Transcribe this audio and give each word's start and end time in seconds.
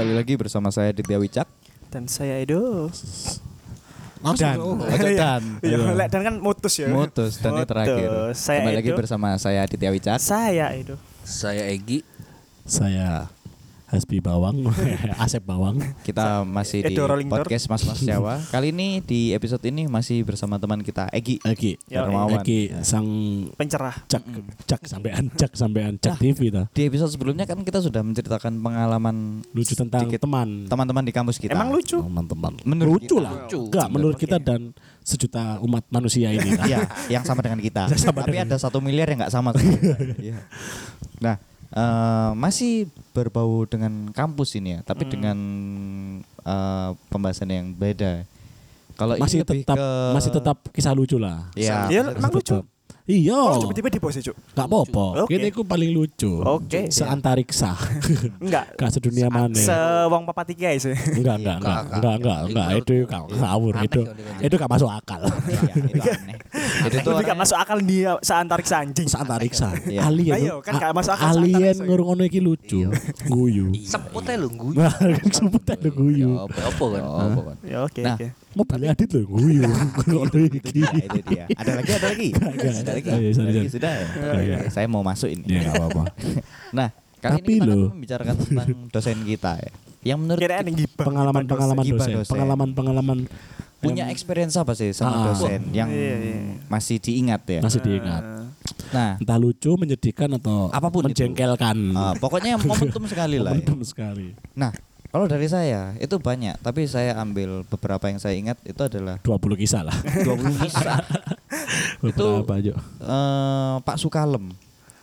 kembali 0.00 0.16
lagi 0.16 0.32
bersama 0.40 0.72
saya 0.72 0.96
Ditya 0.96 1.20
Wicak 1.20 1.44
Dan 1.92 2.08
saya 2.08 2.40
Edo. 2.40 2.88
dan 4.32 4.56
oh. 4.56 4.80
ojo 4.80 5.08
dan 5.12 5.60
Iya, 5.60 5.76
Ayo. 5.76 5.92
lek 5.92 6.08
dan 6.08 6.24
kan 6.24 6.34
mutus 6.40 6.72
ya. 6.80 6.88
mutus 6.88 7.36
dan 7.36 7.60
ini 7.60 7.68
terakhir 7.68 8.08
Mutus. 8.08 8.40
Saya 8.40 8.64
kembali 8.64 8.76
lagi 8.80 8.92
Edo. 8.92 8.96
bersama 8.96 9.28
saya 9.36 9.60
Ditya 9.68 9.92
Wicak 9.92 10.16
Saya 10.16 10.72
Edo. 10.72 10.96
Saya 11.20 11.68
Egi. 11.68 12.00
Saya 12.64 13.28
Hasbi 13.90 14.18
Bawang, 14.18 14.70
Asep 15.24 15.42
Bawang. 15.42 15.82
kita 16.00 16.46
masih 16.46 16.80
di 16.80 16.94
podcast 17.26 17.66
Mas 17.66 17.82
Mas 17.82 17.98
Jawa 18.00 18.38
kali 18.54 18.70
ini 18.70 18.98
di 19.00 19.34
episode 19.34 19.58
ini 19.62 19.84
masih 19.84 20.22
bersama 20.22 20.56
teman 20.56 20.78
kita 20.80 21.10
Egi 21.10 21.42
Ya, 21.86 22.02
Darmawan 22.02 22.38
Eki 22.38 22.70
sang 22.80 23.06
Pencerah. 23.52 24.06
cak 24.06 24.22
cak 24.64 24.82
sampean 24.86 25.26
cak 25.32 25.52
sampean 25.52 25.98
cak 25.98 26.16
TV 26.16 26.48
ta. 26.48 26.70
di 26.70 26.86
episode 26.86 27.10
sebelumnya 27.10 27.42
kan 27.44 27.58
kita 27.60 27.80
sudah 27.80 28.00
menceritakan 28.00 28.56
pengalaman 28.56 29.42
Lucu 29.50 29.74
tentang 29.74 30.06
sedikit 30.06 30.22
teman. 30.22 30.70
teman-teman 30.70 31.02
di 31.02 31.10
kampus 31.10 31.36
kita 31.36 31.52
Emang 31.52 31.74
lucu? 31.74 31.98
Teman-teman. 31.98 32.62
Menurut 32.62 33.02
lucu 33.02 33.18
kita. 33.18 33.26
lah. 33.26 33.32
Lucu. 33.42 33.60
Enggak, 33.66 33.88
menurut 33.90 34.16
kita 34.16 34.36
dan 34.38 34.60
sejuta 35.02 35.58
umat 35.60 35.82
manusia 35.90 36.30
ini. 36.30 36.54
Iya, 36.70 36.86
yang 37.10 37.24
sama 37.24 37.42
dengan 37.42 37.58
kita. 37.58 37.90
Sama 37.92 38.22
Tapi 38.22 38.38
dengan- 38.38 38.46
ada 38.46 38.56
satu 38.56 38.78
miliar 38.78 39.10
yang 39.10 39.18
nggak 39.18 39.32
sama. 39.34 39.50
sama 39.50 39.58
kita. 39.58 39.96
Iya. 40.22 40.38
Nah, 41.18 41.34
eh, 41.74 42.30
masih 42.34 42.90
berbau 43.14 43.66
dengan 43.66 44.10
kampus 44.10 44.58
ini 44.58 44.78
ya, 44.78 44.80
tapi 44.82 45.06
dengan 45.06 45.38
eh, 46.22 46.90
pembahasan 47.10 47.50
yang 47.50 47.70
beda. 47.74 48.26
Kalau 48.98 49.16
ini 49.16 49.22
masih 49.24 49.38
tetap 49.46 49.76
ke 49.80 49.88
masih 50.12 50.30
tetap 50.34 50.56
kisah 50.76 50.92
lucu 50.92 51.16
lah. 51.16 51.48
Masih 51.56 52.12
emang 52.16 52.32
lucu. 52.34 52.60
Iya. 53.10 53.34
Oh, 53.34 53.58
tiba-tiba 53.58 53.88
di 53.88 53.98
pose, 53.98 54.18
Cuk. 54.20 54.38
Enggak 54.54 54.66
apa-apa. 54.66 55.04
Oke. 55.24 55.34
Kita 55.34 55.46
itu 55.48 55.62
paling 55.62 55.90
lucu. 55.90 56.32
Oke. 56.40 56.86
Seantariksa. 56.88 57.74
Enggak. 58.38 58.64
Gak 58.78 58.90
sedunia 58.92 59.26
mana. 59.26 59.50
Sewong 59.52 60.22
papat 60.24 60.54
tiga 60.54 60.70
sih. 60.74 60.94
Enggak, 61.12 61.36
enggak, 61.36 61.56
enggak, 61.58 61.58
Enggak, 61.58 61.58
enggak, 61.58 61.78
enggak, 61.90 62.14
enggak, 62.14 62.38
enggak. 62.46 62.68
itu 62.78 62.92
enggak 63.02 63.20
ngawur, 63.36 63.74
itu 63.80 64.00
itu 64.40 64.54
enggak 64.54 64.70
masuk 64.70 64.88
akal. 64.88 65.20
Iya, 65.26 66.12
itu 66.86 66.96
tuh 66.96 67.00
Itu 67.00 67.08
gak 67.10 67.18
orangnya- 67.18 67.36
masuk 67.36 67.58
akal 67.58 67.78
dia 67.80 68.10
seantariksa 68.20 68.74
anjing. 68.78 69.06
Seantariksa. 69.06 69.68
Iya. 69.84 70.00
Alien. 70.06 70.34
Ayo, 70.36 70.54
kan 70.60 70.72
a- 70.72 70.80
gak 70.80 70.92
masuk 70.94 71.12
akal 71.12 71.26
Alien 71.34 71.76
ngurung 71.82 72.06
ngono 72.08 72.22
iki 72.22 72.38
lucu. 72.38 72.86
Guyu. 73.26 73.74
Seputnya 73.80 74.34
lu 74.36 74.48
guyu. 74.48 74.78
Sebut 75.36 75.62
aja 75.64 75.88
guyu. 75.88 76.30
Apa, 76.38 76.58
Apa 76.68 76.84
kan? 76.86 77.02
Apa 77.02 77.40
kan? 77.42 77.56
Ya 77.64 77.78
oke 77.82 78.00
Nah. 78.00 78.14
oke. 78.14 78.26
Mau 78.50 78.64
balik 78.64 78.88
adit 78.90 79.08
loh 79.12 79.24
guyu. 79.28 79.62
Ngono 79.62 80.38
iki. 80.50 80.80
Nah, 80.80 80.94
itu 81.00 81.20
dia. 81.24 81.44
Ada 81.52 81.72
lagi, 81.76 81.90
ada 81.92 82.06
lagi. 82.08 82.28
Ada 82.34 82.92
lagi. 82.92 83.08
Oh, 83.08 83.18
iya, 83.18 83.30
Ada 83.30 83.42
lagi 83.46 83.68
sudah. 83.68 83.92
ya? 83.94 84.06
iya. 84.40 84.56
Saya 84.66 84.86
mau 84.86 85.00
masuk 85.00 85.28
ini. 85.28 85.44
Ya 85.46 85.62
enggak 85.62 85.78
apa-apa. 85.78 86.02
Nah, 86.76 86.88
kali 87.20 87.32
Tapi 87.36 87.46
ini 87.48 87.54
kita 87.56 87.66
loh. 87.66 87.78
akan 87.80 87.94
membicarakan 87.94 88.34
tentang 88.36 88.68
dosen 88.94 89.18
kita 89.22 89.52
ya. 89.56 89.72
Yang 90.02 90.18
menurut 90.18 90.40
ada. 90.42 90.70
Pengalaman-pengalaman 90.96 91.84
Gibah 91.84 91.98
dosen, 92.00 92.14
dosen. 92.16 92.32
pengalaman-pengalaman 92.32 93.18
punya 93.78 94.04
em, 94.04 94.12
experience 94.12 94.54
apa 94.54 94.72
sih 94.72 94.90
sama 94.90 95.14
Ah. 95.14 95.24
dosen 95.32 95.70
yang 95.70 95.88
Iya, 95.88 96.14
iya. 96.20 96.36
masih 96.66 96.98
diingat 96.98 97.40
ya? 97.46 97.60
masih 97.60 97.80
diingat. 97.80 98.22
Nah, 98.90 99.16
Entah 99.16 99.38
lucu, 99.38 99.72
menyedihkan 99.74 100.28
atau 100.34 100.68
Apa 100.68 100.88
pun 100.88 101.00
itu. 101.02 101.16
menjengkelkan. 101.16 101.76
uh, 101.90 102.12
pokoknya 102.18 102.58
momentum 102.60 103.06
sekali 103.06 103.38
lah. 103.38 103.52
Ya. 103.52 103.56
Momentum 103.56 103.80
sekali. 103.82 104.36
Nah, 104.52 104.68
kalau 105.10 105.26
dari 105.26 105.50
saya 105.50 105.94
itu 105.98 106.16
banyak, 106.22 106.54
tapi 106.62 106.86
saya 106.86 107.18
ambil 107.18 107.66
beberapa 107.66 108.06
yang 108.06 108.22
saya 108.22 108.38
ingat 108.38 108.58
itu 108.62 108.78
adalah 108.78 109.18
20 109.26 109.58
kisah 109.58 109.82
lah. 109.82 109.96
20 110.26 110.62
kisah. 110.62 111.02
Beberapa 112.02 112.54
aja. 112.56 112.74
Eh, 113.02 113.74
Pak 113.82 113.96
Sukalem 113.98 114.54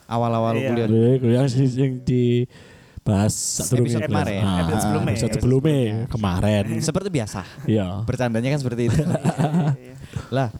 awal-awal 0.08 0.56
Iya. 0.56 0.68
kuliah 0.72 0.88
Kuliah 1.20 1.44
yang 1.52 2.00
di 2.02 2.48
bahas 3.04 3.36
Episode 3.72 4.08
kemarin. 4.08 4.44
Episode 4.44 4.82
sebelumnya. 4.84 5.12
Episode 5.12 5.36
sebelumnya 5.40 5.80
kemarin. 6.12 6.66
seperti 6.84 7.08
biasa. 7.12 7.42
Iya. 7.68 7.88
Bercandanya 8.04 8.50
kan 8.52 8.60
seperti 8.60 8.82
itu. 8.92 9.00
lah, 10.36 10.52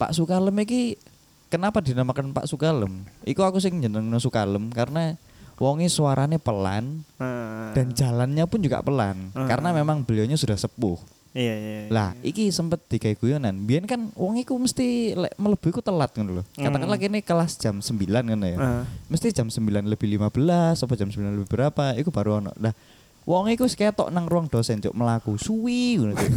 Pak 0.00 0.12
Sukalem 0.16 0.56
iki 0.64 0.96
kenapa 1.52 1.84
dinamakan 1.84 2.32
Pak 2.32 2.48
Sukalem? 2.48 3.04
Iku 3.24 3.44
aku 3.44 3.60
sing 3.60 3.80
jenengno 3.84 4.16
Sukalem 4.16 4.72
karena 4.72 5.16
wongi 5.60 5.86
suaranya 5.86 6.40
pelan 6.40 7.04
Nah. 7.20 7.76
dan 7.76 7.92
jalannya 7.92 8.48
pun 8.48 8.58
juga 8.58 8.80
pelan 8.80 9.28
Ah. 9.36 9.44
karena 9.44 9.70
memang 9.70 10.00
beliaunya 10.00 10.34
sudah 10.34 10.56
sepuh. 10.56 10.96
Iya 11.30 11.54
iya. 11.54 11.70
iya. 11.86 11.88
Lah, 11.94 12.10
iki 12.26 12.50
sempet 12.50 12.82
digawe 12.90 13.14
guyonan. 13.14 13.54
Biyen 13.62 13.86
kan 13.86 14.10
wong 14.18 14.42
iku 14.42 14.58
mesti 14.58 15.14
lek 15.14 15.38
mlebu 15.38 15.62
iku 15.70 15.78
telat 15.78 16.10
ngono 16.10 16.40
lho. 16.40 16.44
Katakanlah 16.58 16.98
kene 16.98 17.22
kelas 17.22 17.54
jam 17.54 17.78
9 17.78 17.94
ngono 18.26 18.46
ya. 18.50 18.58
Ah. 18.58 18.82
Mesti 19.06 19.30
jam 19.30 19.46
9 19.46 19.62
lebih 19.86 20.10
15 20.10 20.82
apa 20.82 20.94
jam 20.98 21.06
9 21.06 21.38
lebih 21.38 21.46
berapa 21.46 21.94
iku 21.94 22.10
baru 22.10 22.42
ono. 22.42 22.50
Lah, 22.58 22.74
wong 23.24 23.52
iku 23.52 23.68
ketok 23.68 24.08
nang 24.10 24.26
ruang 24.26 24.48
dosen 24.48 24.80
cuk 24.80 24.96
melaku 24.96 25.36
suwi 25.36 26.00
ngono 26.00 26.16
cuk. 26.16 26.30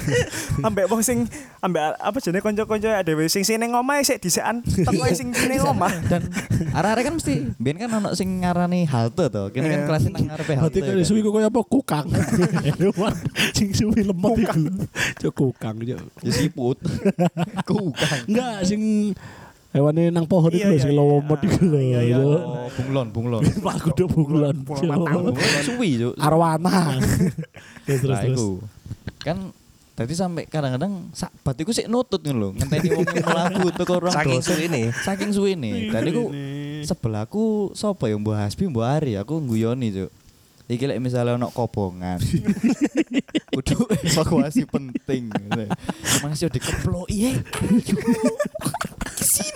ambek 0.66 0.88
wong 0.88 1.00
sing 1.04 1.28
ambek 1.60 1.94
apa 1.96 2.16
jenenge 2.18 2.42
kanca-kanca 2.42 3.04
dhewe 3.04 3.28
sing 3.28 3.44
sing 3.44 3.60
ning 3.60 3.70
omah 3.76 4.00
sik 4.02 4.18
dhisekan 4.24 4.64
teko 4.64 5.06
sing 5.12 5.30
ning 5.30 5.60
omah. 5.62 5.92
Dan 6.08 6.26
arek-arek 6.72 7.02
kan 7.06 7.14
mesti 7.20 7.34
biyen 7.60 7.76
kan 7.78 7.90
ono 8.00 8.10
sing 8.16 8.42
ngarani 8.42 8.88
halte 8.88 9.28
to. 9.28 9.52
Kene 9.52 9.66
kan 9.68 9.80
Iya. 9.82 9.86
kelas 9.86 10.02
nang 10.08 10.24
ngarepe 10.26 10.52
halte. 10.56 10.78
Berarti 10.80 11.02
kan. 11.02 11.06
suwi 11.06 11.20
kok 11.22 11.32
kayak 11.36 11.50
apa 11.52 11.60
kukang. 11.68 12.06
Sing 13.56 13.68
suwi 13.72 14.00
lemot 14.02 14.36
iku. 14.40 14.60
Cuk 15.20 15.32
kukang 15.36 15.76
cuk. 15.78 16.00
Ya 16.24 16.30
siput. 16.32 16.78
Kukang. 17.68 18.20
Enggak 18.26 18.66
sing 18.66 19.12
hewane 19.76 20.08
nang 20.08 20.24
pohon 20.24 20.48
Iya, 20.48 20.56
iku 20.56 20.66
lho 20.66 20.74
iya, 20.74 20.80
sing 20.80 20.92
iya. 20.92 20.98
lomot 20.98 21.40
iku 21.44 21.60
lho. 21.68 21.78
Iya, 21.78 22.00
iya. 22.00 22.16
Cuk. 22.16 22.40
Oh, 22.40 22.68
bunglon, 22.80 23.06
bunglon. 23.12 23.42
Pak 23.68 23.76
kudu 23.84 24.04
bunglon. 24.08 24.56
Bunglon 24.64 24.88
matang. 24.88 25.22
Bunglon 25.36 25.62
suwi 25.62 25.90
cuk. 26.00 26.14
Arwana. 26.16 26.96
Terus 27.84 28.00
terus 28.02 28.16
Nah, 28.16 28.22
terus. 28.24 28.36
iku. 28.40 28.48
Kan 29.20 29.38
Tadi 29.96 30.12
sampai 30.12 30.44
kadang-kadang 30.44 31.08
sahabat 31.16 31.56
iku 31.56 31.72
sik 31.72 31.88
nutut 31.88 32.20
ngono 32.20 32.36
lho, 32.36 32.48
ngenteni 32.60 32.92
wong 32.92 33.08
mlaku 33.16 33.72
teko 33.80 33.94
ruang 34.04 34.12
Saking 34.12 34.44
suwi 34.44 34.62
ini. 34.68 34.82
Saking 34.92 35.30
suwene. 35.32 35.70
Dan 35.88 36.02
iku 36.12 36.24
sebelahku 36.84 37.72
sapa 37.72 38.04
ya 38.12 38.20
Mbah 38.20 38.44
Hasbi, 38.44 38.68
Mbah 38.68 39.00
Ari, 39.00 39.16
aku 39.16 39.40
guyoni, 39.40 39.96
Cuk. 39.96 40.12
Iki 40.68 40.84
lek 40.84 41.00
misalnya 41.00 41.40
ono 41.40 41.48
kobongan. 41.48 42.20
Kudu 43.56 43.88
evakuasi 44.04 44.68
penting. 44.68 45.32
Masih 46.20 46.52
dikeploki 46.52 47.40
eh. 49.38 49.50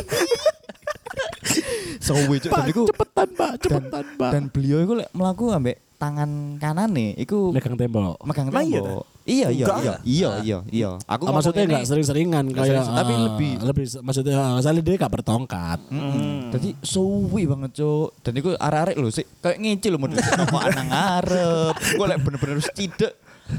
Sowe 2.01 2.37
cuk 2.37 2.51
dan 2.51 2.65
iku 2.67 2.83
cepetan, 2.87 3.29
Pak, 3.33 3.53
cepetan, 3.61 4.05
Pak. 4.17 4.31
dan 4.31 4.43
beliau 4.49 4.79
iku 4.81 4.93
lek 4.97 5.09
mlaku 5.13 5.51
ambek 5.51 5.77
tangan 5.95 6.31
kanan 6.57 6.89
nih, 6.91 7.13
iku 7.19 7.53
megang 7.53 7.77
tembok. 7.77 8.17
megang 8.25 8.49
iya 8.49 8.81
tembok. 8.81 9.05
Iya 9.21 9.47
iya 9.53 9.67
iya 9.69 9.95
iya 10.03 10.29
iya 10.41 10.59
iya. 10.67 10.91
Aku 11.05 11.29
Ah, 11.29 11.37
maksudnya 11.37 11.63
enggak 11.63 11.85
ini- 11.85 11.89
sering-seringan 11.89 12.45
Nggak 12.49 12.57
kayak 12.59 12.73
sering- 12.83 12.97
tapi 12.97 13.13
ah, 13.13 13.21
lebih- 13.29 13.59
lebih 13.63 13.85
maksudnya 14.01 14.35
ah, 14.35 14.59
soalnya 14.59 14.81
dia 14.81 14.97
gak 14.97 15.13
bertongkat. 15.13 15.79
Mm. 15.87 16.51
Jadi 16.51 16.69
suwi 16.81 17.43
banget 17.45 17.71
cuk. 17.77 18.09
Dan 18.23 18.33
iku 18.35 18.49
arek-arek 18.57 18.97
lho 18.97 19.11
sik 19.13 19.27
kayak 19.39 19.61
ngicil 19.61 20.01
mau 20.01 20.09
kok 20.09 20.65
nang 20.73 20.89
ngarep. 20.89 21.75
Kok 21.77 22.07
lek 22.07 22.19
bener-bener 22.19 22.53
harus 22.57 22.71
tidak 22.73 23.13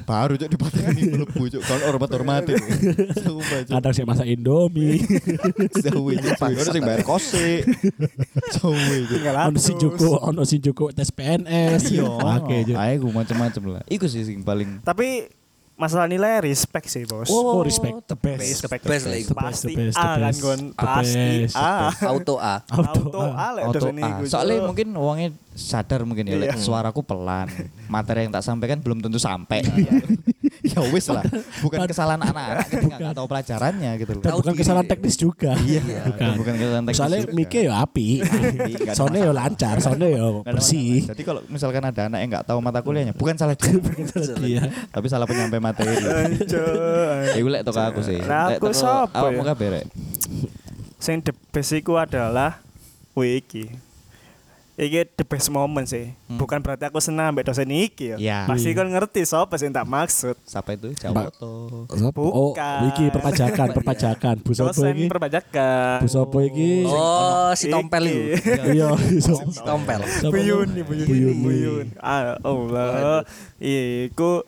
baru 0.07 0.33
cuk 0.39 0.49
dipateni 0.51 1.01
mlebu 1.11 1.43
cuk. 1.51 1.61
Kalau 1.65 1.83
hormat-hormati. 1.91 2.53
Sumpah 3.19 3.59
cuk. 3.67 3.73
Kadang 3.75 3.93
sih 3.93 4.05
masak 4.07 4.27
Indomie. 4.29 5.01
Cuk. 5.81 6.15
Ono 6.41 6.63
sing 6.71 6.83
bayar 6.83 7.03
kose. 7.03 7.65
Tinggal 9.11 9.51
ono 9.51 9.59
si 9.59 9.73
Joko, 9.75 10.21
ono 10.21 10.41
si 10.47 10.57
Joko 10.61 10.93
tes 10.93 11.11
PNS. 11.11 11.91
Iya. 11.91 12.07
Oke, 12.07 12.55
Cuk. 12.67 12.77
Ayo 12.77 13.07
macam-macam 13.11 13.63
lah. 13.79 13.83
Iku 13.89 14.05
sih 14.07 14.23
sing 14.23 14.45
paling 14.45 14.85
Tapi 14.85 15.40
masalah 15.81 16.05
nilai 16.05 16.45
respect 16.45 16.85
sih, 16.85 17.09
Bos. 17.09 17.25
Oh, 17.27 17.65
respect. 17.65 18.05
the 18.05 18.13
best. 18.13 18.61
Respect. 18.61 18.85
best 18.85 19.05
lah 19.09 19.17
iku. 19.17 19.33
Pasti 19.33 19.73
The 19.73 19.89
best, 19.89 19.97
the 19.97 20.05
A 20.05 20.05
kan 20.05 20.21
best, 20.21 20.39
Gon. 20.39 20.61
the 20.69 20.85
Pasti 20.85 21.17
best, 21.17 21.53
the 21.57 21.65
A. 21.65 22.09
Auto 22.13 22.35
A. 22.37 22.55
Auto. 22.69 23.01
Auto 23.09 23.19
A 23.25 23.47
lek 23.57 23.63
Auto 23.65 23.87
A. 23.89 24.09
Soalnya 24.29 24.57
mungkin 24.61 24.87
uangnya 24.93 25.29
sadar 25.51 26.05
mungkin 26.05 26.29
ya, 26.29 26.37
Iya. 26.37 26.53
suaraku 26.55 27.01
pelan. 27.01 27.49
Materi 27.89 28.29
yang 28.29 28.31
tak 28.31 28.45
sampaikan 28.45 28.77
belum 28.77 29.01
tentu 29.01 29.17
sampai. 29.17 29.65
ya 30.71 30.79
wis 30.93 31.09
lah. 31.09 31.25
Bukan 31.61 31.79
kesalahan 31.89 32.21
anak-anak 32.21 32.69
ketika 32.69 32.95
nggak 33.01 33.15
tahu 33.17 33.27
pelajarannya 33.27 33.91
gitu 33.97 34.11
loh. 34.17 34.23
Dan 34.23 34.33
bukan 34.37 34.51
diri. 34.53 34.59
kesalahan 34.65 34.87
teknis 34.87 35.15
juga. 35.17 35.51
Iya, 35.57 35.81
bukan. 36.09 36.29
bukan 36.37 36.53
kesalahan 36.57 36.83
teknis. 36.85 36.97
Soalnya. 36.97 37.21
Mike 37.33 37.59
ya 37.61 37.73
api. 37.81 38.07
Soalnya 38.93 39.19
ya 39.25 39.31
lancar, 39.33 39.75
soalnya 39.81 40.07
ya 40.09 40.25
bersih. 40.45 41.05
Jadi 41.09 41.21
kalau 41.25 41.41
misalkan 41.49 41.81
ada 41.81 42.01
anak 42.07 42.19
yang 42.21 42.29
nggak 42.33 42.45
tahu 42.45 42.59
mata 42.61 42.79
kuliahnya, 42.81 43.13
bukan 43.13 43.35
salah 43.37 43.57
dia, 43.57 43.77
Iya. 44.41 44.63
tapi 44.89 45.05
salah 45.09 45.25
penyampai 45.25 45.61
materi. 45.61 45.93
Ya 45.97 47.41
lek 47.41 47.61
toko 47.67 47.81
aku 47.83 48.01
sih. 48.01 48.17
Nah, 48.23 48.55
Lek 48.55 48.63
aku 48.63 48.71
sapa 48.71 49.11
awakmu 49.11 49.43
ya? 49.43 49.51
kabeh 49.53 49.67
rek. 49.75 49.85
Sing 51.01 51.19
the 51.25 51.33
best 51.51 51.75
iku 51.75 51.99
adalah 51.99 52.61
Wiki. 53.17 53.90
Iki 54.81 55.05
the 55.13 55.23
best 55.23 55.47
moment 55.47 55.85
sih. 55.85 56.11
Bukan 56.27 56.59
berarti 56.59 56.89
aku 56.89 56.97
senang 56.97 57.31
ambek 57.31 57.45
dosen 57.45 57.69
iki 57.69 58.13
ya. 58.13 58.17
Iya. 58.17 58.39
Pasti 58.45 58.73
kon 58.73 58.89
ngerti 58.89 59.21
sapa 59.23 59.53
sing 59.55 59.69
tak 59.69 59.85
maksud. 59.85 60.33
Siapa 60.43 60.73
itu? 60.73 60.91
Jawoto. 60.97 61.85
Oh, 61.87 62.51
Bukan. 62.51 62.89
iki 62.89 63.09
perpajakan, 63.09 63.67
perpajakan. 63.71 64.35
Bu 64.41 64.51
sapa 64.51 64.73
Dosen 64.73 64.93
iki? 64.93 65.05
perpajakan. 65.07 65.97
Bu 66.01 66.07
sapa 66.09 66.37
iki? 66.41 66.71
Oh, 66.85 67.49
si 67.53 67.69
tompel 67.69 68.03
Iki. 68.03 68.17
itu. 68.17 68.61
Iya, 68.75 68.89
iso. 69.19 69.35
Si 69.47 69.61
tompel. 69.61 70.01
Sapa 70.01 70.33
buyun. 70.33 70.67
Buyun. 70.85 71.35
Buyun. 71.41 71.85
Ah, 71.97 72.35
Allah. 72.41 73.21
Iku 73.57 74.43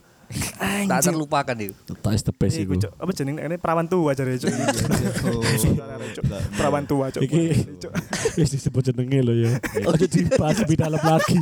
Tak 0.84 1.00
terlupakan 1.04 1.56
itu. 1.56 1.74
Tak 1.96 2.12
is 2.12 2.24
the 2.24 2.32
best 2.32 2.56
Iku 2.56 2.74
cuk, 2.76 2.92
apa 2.92 3.12
jeneng 3.12 3.38
ini 3.38 3.56
perawan 3.56 3.86
tua 3.86 4.12
jare 4.12 4.36
cuk. 4.42 4.52
Perawan 6.56 6.84
tua 6.84 7.10
cuk. 7.10 7.22
Iki 7.22 7.42
wis 8.40 8.50
disebut 8.52 8.82
jenenge 8.84 9.20
lho 9.22 9.34
ya. 9.40 9.52
Ojo 9.84 10.06
dibahas 10.06 10.58
lebih 10.60 10.78
dalam 10.78 11.02
lagi. 11.12 11.38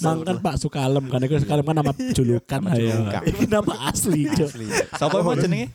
Mangkan 0.00 0.38
Pak 0.38 0.54
Sukalem 0.56 1.04
kan 1.06 1.20
iku 1.20 1.38
Sukalem 1.38 1.64
kan 1.64 1.76
nama 1.76 1.92
julukan 2.12 2.60
ayo. 2.72 2.88
julukan. 2.94 3.22
Iki 3.24 3.44
nama 3.46 3.74
asli, 3.88 4.22
Cuk. 4.28 4.50
Siapa 4.94 5.16
mau 5.18 5.34
jenenge? 5.34 5.68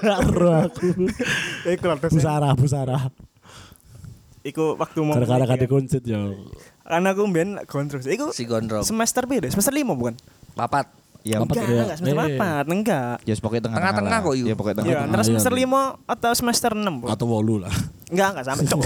Karo 0.00 0.50
aku. 0.66 0.86
Iku 1.64 1.84
lho 1.84 1.94
Bu 1.96 2.02
dosen. 2.02 2.20
Sarah, 2.20 2.52
Bu 2.52 2.66
Sarah. 2.66 3.02
Iku 4.40 4.74
waktu 4.74 4.98
mau 5.04 5.14
Gara-gara 5.14 5.52
ya. 5.54 5.68
kuncut 5.68 6.02
yo. 6.02 6.32
Karena 6.80 7.12
aku 7.12 7.22
mbien 7.28 7.60
gondrong. 7.64 8.02
Iku 8.02 8.32
Si 8.32 8.48
gondrong. 8.48 8.82
semester 8.82 9.28
piro? 9.28 9.46
Semester 9.46 9.70
5 9.70 9.84
bukan? 9.92 10.14
Papat. 10.56 10.88
Ya, 11.20 11.36
Apa 11.36 11.44
Enggak, 11.46 11.60
tuh 11.60 11.68
ya? 11.70 11.82
enggak 11.82 11.98
semester 11.98 12.24
Eh. 12.24 12.38
4, 12.38 12.64
enggak. 12.66 13.16
ya 13.20 13.34
pokoknya 13.36 13.62
tengah-tengah. 13.62 13.92
Tengah-tengah 13.92 14.18
kok, 14.20 14.34
Yu. 14.34 14.44
Ya 14.44 14.54
pokoknya 14.54 14.72
Iya, 14.72 14.78
tengah-tengah. 14.80 15.04
antara 15.04 15.20
iya, 15.20 15.28
semester 15.28 15.52
iya. 15.52 15.60
5 15.60 15.80
atau 16.06 16.30
semester 16.32 16.70
6. 16.72 16.94
Bu. 16.96 17.06
Atau 17.06 17.26
wolu 17.26 17.54
lah. 17.58 17.74
Enggak, 18.08 18.28
enggak 18.32 18.44
sampai 18.46 18.64
cok. 18.70 18.80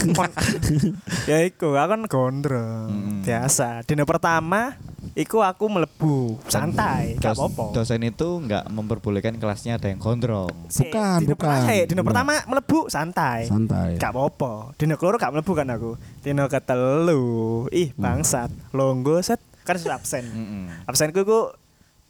Ya 1.25 1.39
iku, 1.43 1.69
aku 1.73 1.89
kan 1.89 2.01
gondrong. 2.05 2.91
Mm. 2.91 3.21
Biasa. 3.23 3.69
Dino 3.83 4.05
pertama 4.05 4.75
iku 5.15 5.41
aku 5.41 5.65
melebu 5.69 6.17
santai, 6.45 7.15
Dos- 7.15 7.23
gak 7.23 7.35
apa-apa. 7.35 7.65
Dosen 7.73 8.03
itu 8.03 8.29
nggak 8.41 8.65
memperbolehkan 8.69 9.39
kelasnya 9.39 9.79
ada 9.79 9.87
yang 9.87 9.97
gondrong. 9.99 10.51
Si, 10.67 10.83
Bukan, 10.83 11.19
dino 11.21 11.31
bukan. 11.31 11.39
pertama- 11.39 11.71
dino 11.71 11.87
Enggak. 11.95 12.05
pertama 12.05 12.33
melebu 12.47 12.79
santai. 12.89 13.41
Santai. 13.45 13.91
Gak 13.95 14.11
apa-apa. 14.11 14.75
Dino 14.75 14.95
keloro 14.97 15.17
gak 15.17 15.31
melebu 15.31 15.53
kan 15.55 15.69
aku. 15.71 15.91
Dino 16.19 16.45
ketelu, 16.47 17.25
ih 17.71 17.95
bangsat. 17.95 18.51
Longgo 18.71 19.21
set 19.21 19.39
kan 19.63 19.79
sudah 19.79 19.97
absen. 19.97 20.25
Mm-mm. 20.27 20.63
Absenku 20.85 21.21
iku 21.21 21.49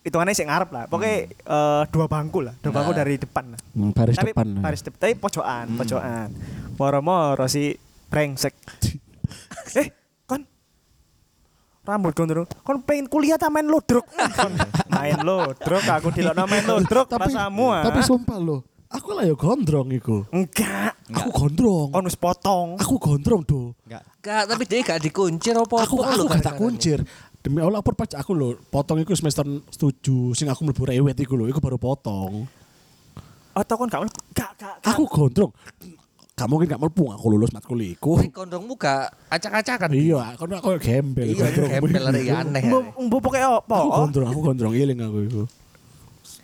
hitungannya 0.05 0.37
sing 0.37 0.47
ngarep 0.47 0.71
lah. 0.71 0.85
Pokoknya 0.87 1.17
eh, 1.27 1.83
dua 1.89 2.07
bangku 2.07 2.45
lah, 2.45 2.55
dua 2.61 2.71
bangku 2.71 2.93
Nah. 2.93 2.99
dari 3.01 3.15
depan 3.17 3.45
lah. 3.57 3.61
Hmm, 3.73 3.91
Baris 3.91 4.15
tapi 4.15 4.31
depan. 4.31 4.47
baris 4.61 4.83
depan, 4.85 4.99
tapi 5.01 5.15
pojokan, 5.17 5.67
pojokan. 5.75 6.29
Moro-moro 6.77 7.47
si 7.49 7.73
brengsek. 8.07 8.53
eh, 9.81 9.89
kon 10.25 10.45
rambut 11.85 12.13
gondrong. 12.13 12.47
Kon 12.61 12.85
pengen 12.85 13.09
kuliah 13.09 13.41
ta 13.41 13.49
main 13.49 13.65
lodrok. 13.65 14.05
Kon 14.37 14.53
main 14.93 15.19
lodrok, 15.21 15.83
aku 15.83 16.13
dilokno 16.13 16.45
main 16.45 16.65
lodrok 16.65 17.09
tapi 17.09 17.33
rasamu 17.33 17.73
ah. 17.73 17.83
tapi 17.83 18.01
sumpah 18.05 18.37
lo, 18.37 18.61
aku 18.89 19.09
lah 19.13 19.25
yo 19.25 19.35
gondrong 19.35 19.89
iku. 19.91 20.29
enggak. 20.31 20.93
Aku 21.13 21.29
gondrong. 21.33 21.93
Kon 21.93 22.05
wis 22.05 22.17
potong. 22.17 22.77
Aku 22.77 22.97
gondrong 22.97 23.45
do. 23.45 23.73
Nggak. 23.85 24.03
Gak, 24.25 24.43
tapi 24.49 24.65
dia 24.65 24.81
gak 24.81 25.05
dikuncir 25.05 25.53
apa 25.53 25.85
Aku 25.85 26.01
aku 26.01 26.25
gak 26.25 26.41
tak 26.41 26.57
kuncir. 26.57 27.05
Demi 27.45 27.61
Allah 27.61 27.85
perpac 27.85 28.09
aku 28.17 28.33
lho, 28.33 28.57
potong 28.73 29.05
iku 29.05 29.13
semester 29.13 29.45
7 29.45 30.33
sing 30.33 30.49
aku 30.49 30.65
mlebu 30.65 30.89
rewet 30.89 31.13
iku 31.21 31.37
lho, 31.37 31.45
iku 31.45 31.61
baru 31.61 31.77
potong. 31.77 32.49
Atau 33.53 33.77
kon 33.77 33.93
gak 33.93 34.09
gak 34.33 34.51
gak. 34.57 34.75
gak. 34.81 34.89
Aku 34.97 35.05
gondrong. 35.05 35.53
Gak 36.33 36.49
mungkin 36.49 36.73
gak 36.73 36.81
mlebu 36.81 37.13
aku 37.13 37.37
lulus 37.37 37.53
matkul 37.53 37.77
iku. 37.85 38.17
Gondrongmu 38.33 38.81
gak 38.81 39.29
acak-acakan. 39.29 39.93
Iya, 39.93 40.41
kan 40.41 40.57
aku 40.57 40.81
gembel. 40.81 41.37
Iya, 41.37 41.37
gondrong. 41.45 41.69
gembel 41.69 42.03
ada 42.09 42.21
yang 42.25 42.41
aneh. 42.49 42.63
Mbok 43.13 43.21
pokoke 43.21 43.41
apa? 43.45 43.77
Aku 43.77 43.93
gondrong, 44.09 44.29
aku 44.33 44.41
gondrong 44.41 44.73
iling 44.73 44.99
aku 45.05 45.19
iku. 45.29 45.43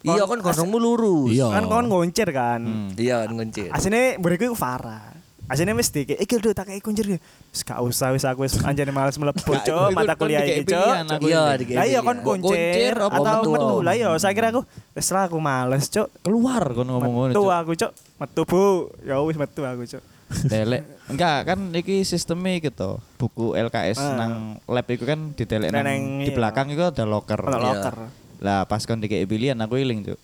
Iya 0.05 0.29
kan 0.29 0.39
gondrongmu 0.45 0.77
lurus. 0.77 1.33
Iya. 1.33 1.49
Kan 1.49 1.65
kon 1.65 1.89
ngoncir 1.89 2.29
kan. 2.29 2.61
Hmm. 2.61 2.89
Iya, 3.01 3.25
nguncir. 3.25 3.73
Asine 3.73 4.21
mburiku 4.21 4.53
iku 4.53 4.57
Farah. 4.57 5.20
Asine 5.51 5.75
mesti 5.75 6.07
kayak 6.07 6.21
iki 6.23 6.39
lho 6.39 6.55
tak 6.55 6.71
kayak 6.71 6.79
kuncir. 6.79 7.19
Wis 7.51 7.67
gak 7.67 7.83
usah 7.83 8.15
wis 8.15 8.23
aku 8.23 8.47
wis 8.47 8.55
anjane 8.63 8.95
males 8.95 9.19
mlebu 9.19 9.43
cok 9.43 9.67
itu- 9.67 9.91
mata 9.91 10.15
itu 10.15 10.21
kuliah 10.23 10.43
iki 10.47 10.63
cok. 10.63 10.95
Iya, 11.27 11.43
Lah 11.75 11.85
iya 11.91 11.99
kon 12.01 12.23
apa 12.23 13.11
atau 13.11 13.43
metu? 13.43 13.51
metu. 13.51 13.77
Lah 13.83 13.95
iya 13.99 14.15
saya 14.15 14.31
kira 14.31 14.55
aku 14.55 14.63
wis 14.95 15.11
lah 15.11 15.27
aku 15.27 15.43
males 15.43 15.91
cok. 15.91 16.07
Keluar 16.23 16.63
kon 16.71 16.87
ngomong 16.87 17.11
ngono. 17.11 17.31
Metu 17.35 17.43
Cuk. 17.43 17.51
aku 17.51 17.73
cok. 17.75 17.91
Metu 18.17 18.41
Bu. 18.47 18.63
Ya 19.03 19.19
wis 19.19 19.35
metu 19.35 19.67
aku 19.67 19.83
cok. 19.85 20.03
Delek. 20.47 20.87
Enggak, 21.11 21.39
kan 21.43 21.59
iki 21.75 22.07
sistemnya 22.07 22.55
gitu. 22.63 23.03
Buku 23.19 23.59
LKS 23.59 23.99
Ah. 23.99 24.15
nang 24.15 24.33
lab 24.63 24.87
itu 24.87 25.03
kan 25.03 25.35
ditelek 25.35 25.75
nang 25.75 25.83
di 26.23 26.31
iya. 26.31 26.35
belakang 26.39 26.71
itu 26.71 26.87
ada 26.87 27.03
locker. 27.03 27.43
Ono 27.43 27.51
Iya. 27.51 27.67
loker. 27.75 27.97
Lah 28.39 28.63
pas 28.65 28.87
kon 28.87 29.03
dikei 29.03 29.27
pilihan 29.27 29.59
aku 29.59 29.77
iling, 29.77 30.07
Cuk. 30.07 30.19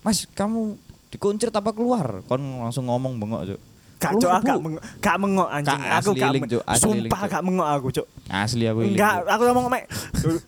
Mas, 0.00 0.24
kamu 0.26 0.80
dikuncir 1.12 1.52
apa 1.52 1.68
keluar? 1.70 2.24
Kon 2.24 2.40
langsung 2.40 2.88
ngomong 2.88 3.20
bengok, 3.20 3.42
Cuk. 3.46 3.60
Gak 4.00 4.16
cok 4.16 4.30
gak 4.40 4.58
mengok 4.64 4.82
gak 5.04 5.16
mengok 5.20 5.48
anjing. 5.52 5.80
Aku 6.00 6.10
gak 6.16 6.32
iling, 6.32 6.44
Sumpah 6.80 7.22
gak 7.28 7.42
mengok 7.44 7.68
aku 7.68 7.88
cok. 8.00 8.06
Asli 8.32 8.64
aku 8.64 8.80
iling. 8.88 8.96
Enggak, 8.96 9.28
aku 9.28 9.42
ngomong 9.52 9.64
mek 9.68 9.84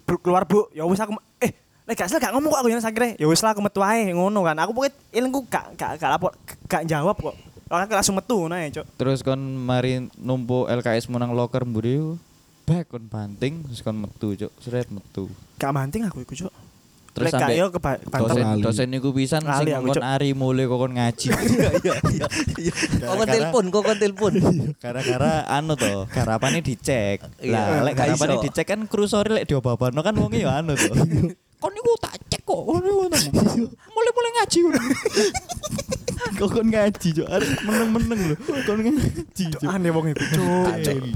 "Bu, 0.08 0.14
keluar 0.24 0.48
Bu. 0.48 0.72
Ya 0.72 0.88
wis 0.88 0.96
aku 0.96 1.12
eh 1.36 1.52
Lek 1.84 2.00
gak 2.00 2.08
salah 2.08 2.22
gak 2.24 2.32
ngomong 2.32 2.48
kok 2.48 2.60
aku 2.64 2.68
yang 2.72 2.80
sakire. 2.80 3.12
Ya 3.20 3.26
wis 3.28 3.44
lah 3.44 3.52
aku 3.52 3.60
metu 3.60 3.84
ae 3.84 4.08
ngono 4.16 4.40
kan. 4.40 4.56
Aku 4.64 4.72
pokoknya 4.72 4.96
ilengku 5.12 5.44
gak 5.52 5.76
gak 5.76 6.00
gak 6.00 6.10
lapor 6.16 6.32
gak 6.64 6.88
jawab 6.88 7.16
kok. 7.20 7.36
Aku 7.68 7.92
langsung 7.92 8.16
metu 8.16 8.48
nah 8.48 8.64
cok. 8.64 8.86
Terus 8.96 9.20
kon 9.20 9.40
mari 9.40 10.08
numpuk 10.16 10.72
LKS 10.72 11.12
menang 11.12 11.36
locker 11.36 11.68
mburi 11.68 12.16
back 12.64 12.88
kon 12.88 13.04
banting 13.04 13.68
terus 13.68 13.84
kon 13.84 14.00
metu, 14.00 14.32
Cuk. 14.32 14.52
Seret 14.64 14.88
metu. 14.88 15.28
Gak 15.60 15.76
manting 15.76 16.08
aku 16.08 16.24
iku 16.24 16.48
cok. 16.48 16.71
Terus 17.12 17.28
Lek 17.28 17.32
sampe 17.36 17.52
yo 17.60 17.68
dosen 17.68 18.46
dosen 18.64 18.86
niku 18.88 19.12
pisan 19.12 19.44
sing 19.44 19.68
kon 19.68 20.00
ari 20.00 20.32
mulai 20.32 20.64
kok 20.64 20.80
kon 20.80 20.92
ngaji. 20.96 21.28
Kok 23.04 23.14
kon 23.20 23.28
telepon, 23.28 23.64
kok 23.68 23.82
kon 23.84 23.98
telepon. 24.00 24.32
Gara-gara 24.82 25.44
anu 25.44 25.76
to, 25.76 26.08
garapane 26.08 26.64
dicek. 26.64 27.20
Iya, 27.36 27.52
Lah, 27.52 27.84
lek 27.84 28.00
gak 28.00 28.16
garapane 28.16 28.40
dicek 28.40 28.64
kan 28.64 28.88
kru 28.88 29.04
sore 29.04 29.36
lek 29.36 29.44
diobabano 29.44 30.00
kan 30.00 30.16
wonge 30.16 30.40
ya 30.40 30.56
anu 30.56 30.72
to. 30.72 30.88
Kon 31.62 31.70
niku 31.76 31.94
tak 32.00 32.16
cek 32.32 32.42
kok. 32.42 32.64
Mulai-mulai 33.92 34.30
ngaji. 34.40 34.60
Kok 36.38 36.48
kon 36.48 36.66
ngaji, 36.70 37.08
Cuk. 37.12 37.26
Arek 37.26 37.50
meneng-meneng 37.62 38.20
lho. 38.30 38.36
Kon 38.64 38.78
ngaji, 38.80 39.44
Cuk. 39.52 39.60
Aneh 39.66 39.90
wong 39.90 40.06
iku 40.10 40.24
cok. 40.32 40.66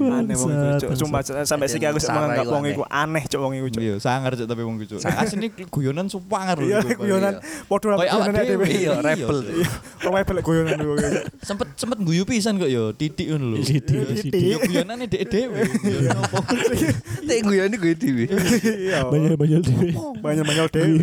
Aneh 0.03 0.35
wong 0.37 0.51
iku 0.51 0.69
cok. 0.83 0.89
Bangsat, 0.89 0.99
Sumpah 0.99 1.21
sampai 1.47 1.67
siki 1.71 1.87
aku 1.87 1.99
menganggap 2.03 2.45
iku 2.45 2.53
wong 2.53 2.65
aneh. 2.65 2.75
iku 2.75 2.83
aneh 2.87 3.23
cok 3.27 3.41
wong 3.41 3.53
iku 3.55 3.69
cok. 3.71 3.83
Iya, 3.83 3.95
sangar 4.03 4.33
Cuk 4.35 4.47
tapi 4.47 4.63
wong 4.67 4.77
Cuk. 4.83 4.99
Asline 5.03 5.49
guyonan 5.71 6.07
supangar 6.11 6.57
lho. 6.59 6.67
Iya, 6.69 6.79
iku, 6.85 7.03
guyonan 7.07 7.35
padha 7.71 7.87
Kayak 7.97 8.13
awak 8.13 8.25
guyonan 8.27 8.43
dhewe. 8.45 8.65
dhewe. 8.67 8.77
Iya, 8.77 8.93
rebel. 9.01 9.39
Iya, 9.47 9.69
Pokoknya 10.03 10.25
balik 10.27 10.45
guyonan 10.45 10.77
dhewe. 10.79 10.95
Cok. 10.97 11.13
Sempet 11.43 11.69
sempet 11.79 11.99
guyu 12.03 12.23
pisan 12.27 12.59
kok 12.59 12.69
ya, 12.69 12.85
titik 12.93 13.27
ngono 13.31 13.47
lho. 13.55 13.57
Titik, 13.63 14.05
titik. 14.27 14.59
Guyonane 14.67 15.05
dhek 15.07 15.23
dhewe. 15.31 15.61
Guyon 15.81 16.17
apa? 16.19 16.39
Tek 17.29 17.41
guyone 17.43 17.75
gue 17.75 17.95
dhewe. 17.95 18.25
Iya. 18.31 19.07
Banyak-banyak 19.11 19.61
dhewe. 19.67 19.89
Banyak-banyak 20.23 20.67
dhewe. 20.71 20.99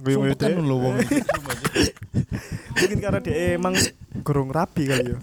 Guyu-guyu 0.00 0.34
dhewe. 0.34 0.36
Kan 0.36 0.56
dhewe. 0.56 0.62
lho 0.64 0.76
wong 0.80 0.94
iki. 1.00 1.18
Mungkin 2.74 2.98
karena 3.00 3.20
dia 3.22 3.56
emang 3.58 3.74
gurung 4.22 4.50
rapi 4.50 4.86
kali 4.88 5.14
ya. 5.14 5.18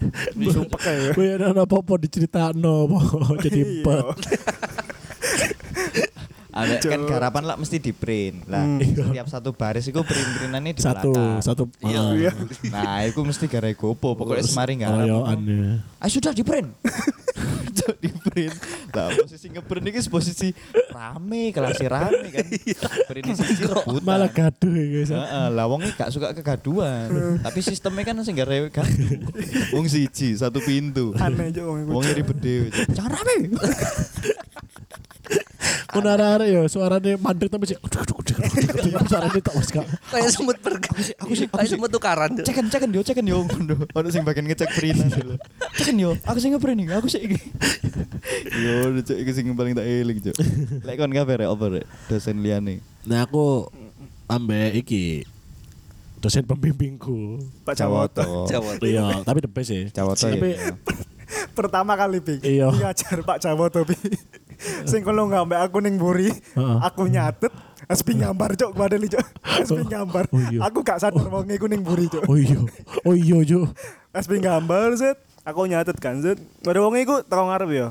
Sumpah 0.52 0.80
kayak. 0.80 1.16
Banyak 1.16 1.48
ana 1.52 1.62
apa-apa 1.64 1.94
diceritakno 2.00 2.86
apa 2.88 2.98
jadi 3.44 3.60
Iya. 3.62 4.02
Ada 6.52 6.84
kan 6.84 7.00
garapan 7.02 7.42
lah 7.44 7.56
mesti 7.56 7.76
di 7.76 7.90
print. 7.90 8.44
Lah, 8.44 8.60
Hmm. 8.62 8.78
setiap 9.08 9.26
satu 9.26 9.50
baris 9.50 9.84
itu 9.84 9.96
print-printannya 9.96 10.72
di 10.72 10.80
Satu, 10.80 11.10
belakang. 11.10 11.40
satu. 11.40 11.62
Iya. 11.80 11.98
ah. 11.98 12.12
Iya. 12.12 12.32
Nah, 12.68 12.96
itu 13.02 13.20
mesti 13.20 13.44
gara 13.46 13.72
gopo. 13.72 14.12
Pokoknya 14.12 14.44
semari 14.44 14.76
nggak. 14.76 14.90
Ya. 15.02 15.18
Ah 15.96 16.08
sudah 16.08 16.30
di 16.30 16.44
print. 16.44 16.68
Cuk, 17.72 17.96
di 17.98 18.12
print. 18.12 18.52
Lah 18.92 19.08
posisi 19.16 19.48
ngeprint 19.48 19.84
ini 19.88 20.00
posisi 20.04 20.48
rame, 20.92 21.48
kelasnya 21.50 21.88
rame 21.88 22.28
kan. 22.28 22.44
Print 23.08 23.24
di 23.24 23.34
siji 23.34 23.64
rebutan. 23.64 24.04
Malah 24.04 24.28
gaduh 24.28 24.68
ya 24.70 24.84
guys. 24.86 25.08
Heeh, 25.08 25.46
lah 25.48 25.64
wong 25.64 25.80
iki 25.80 25.96
gak 25.96 26.12
suka 26.12 26.36
kegaduan. 26.36 27.40
Tapi 27.40 27.58
sistemnya 27.58 28.04
kan 28.04 28.20
sing 28.20 28.36
gawe 28.36 28.68
gaduh. 28.68 29.10
Wong 29.74 29.88
siji 29.88 30.36
satu 30.36 30.60
pintu. 30.60 31.16
Aneh 31.16 31.48
aja 31.48 31.64
wong 31.64 31.80
iku. 31.82 31.90
Wong 31.96 32.04
ribet 32.12 32.38
dhewe. 32.38 32.68
Cuk. 32.68 32.92
Jangan 32.92 33.10
rame. 33.16 33.34
Mun 35.92 36.08
arek-arek 36.08 36.48
ya 36.48 36.62
suarane 36.66 37.10
mandek 37.16 37.48
tapi 37.48 37.68
sih. 37.68 37.76
Suarane 39.04 39.38
tak 39.38 39.54
wis 39.54 39.68
gak. 39.68 39.84
Kayak 40.08 40.30
semut 40.32 40.56
bergerak. 40.58 40.88
Aku 41.20 41.34
sih- 41.36 41.48
Kayak 41.48 41.68
sih- 41.68 41.76
semut 41.76 41.90
tukaran. 41.90 42.30
Cuk. 42.32 42.44
Cekan 42.44 42.66
cekan 42.66 42.88
yo 42.88 43.00
cekan 43.02 43.24
yo 43.24 43.44
ngono. 43.44 43.76
Ono 43.92 44.08
sing 44.08 44.24
bagian 44.24 44.48
ngecek 44.48 44.72
printan 44.72 45.12
dulu. 45.12 45.36
Cekan 45.76 45.96
yo, 45.96 46.10
aku 46.24 46.38
sing 46.38 46.56
ngeprint 46.56 46.88
aku 46.88 47.06
sih 47.06 47.20
iki. 47.22 47.38
Yo, 48.54 48.74
cuk 48.98 49.16
iki 49.16 49.30
sing 49.30 49.52
paling 49.52 49.72
tak 49.72 49.84
eling, 49.84 50.18
cuk. 50.22 50.36
Lek 50.80 50.96
kon 50.96 51.12
kabar 51.12 51.44
apa 51.44 51.64
rek? 51.70 51.84
Dosen 52.08 52.40
liyane. 52.40 52.80
Nah 53.04 53.24
aku 53.24 53.68
ambek 54.26 54.72
iki 54.78 55.28
dosen 56.18 56.46
pembimbingku. 56.46 57.36
Pak 57.64 57.76
Jawoto. 57.76 58.46
Jawa. 58.46 58.80
Iya, 58.80 59.20
tapi 59.20 59.42
the 59.42 59.50
best 59.50 59.68
sih. 59.68 59.90
Jawoto 59.90 60.24
Tapi 60.24 60.56
ya. 60.56 60.72
Pertama 61.56 61.96
kali 61.96 62.20
Bi. 62.20 62.40
Iya. 62.40 62.68
Ngajar 62.70 63.20
Pak 63.20 63.38
Jawoto 63.40 63.84
Bi. 63.84 63.96
Sing 64.86 65.02
kalau 65.08 65.26
ngambil 65.28 65.58
aku 65.62 65.78
ning 65.82 65.96
buri, 65.98 66.30
aku 66.56 67.08
nyatet, 67.08 67.52
Aspi 67.90 68.14
gambar 68.14 68.54
cok 68.54 68.70
gua 68.72 68.86
ada 68.86 68.96
cok. 68.96 69.26
Aspi 69.42 69.82
gambar. 69.90 70.24
Oh, 70.30 70.40
iya. 70.48 70.58
Aku 70.70 70.86
gak 70.86 71.02
sadar 71.02 71.26
wong 71.26 71.50
iku 71.50 71.66
ning 71.66 71.82
buri 71.82 72.06
cok. 72.06 72.24
Oh 72.30 72.38
iya. 72.38 72.58
Oh 73.02 73.14
iya, 73.14 73.42
Jo. 73.42 73.66
Aspi 74.14 74.38
gambar 74.38 74.94
set. 74.96 75.18
Aku 75.42 75.66
nyatet 75.66 75.98
kan 75.98 76.22
set. 76.22 76.38
Ada 76.62 76.78
wong 76.78 76.94
iku 77.02 77.26
teko 77.26 77.50
ngarep 77.50 77.70
ya. 77.74 77.88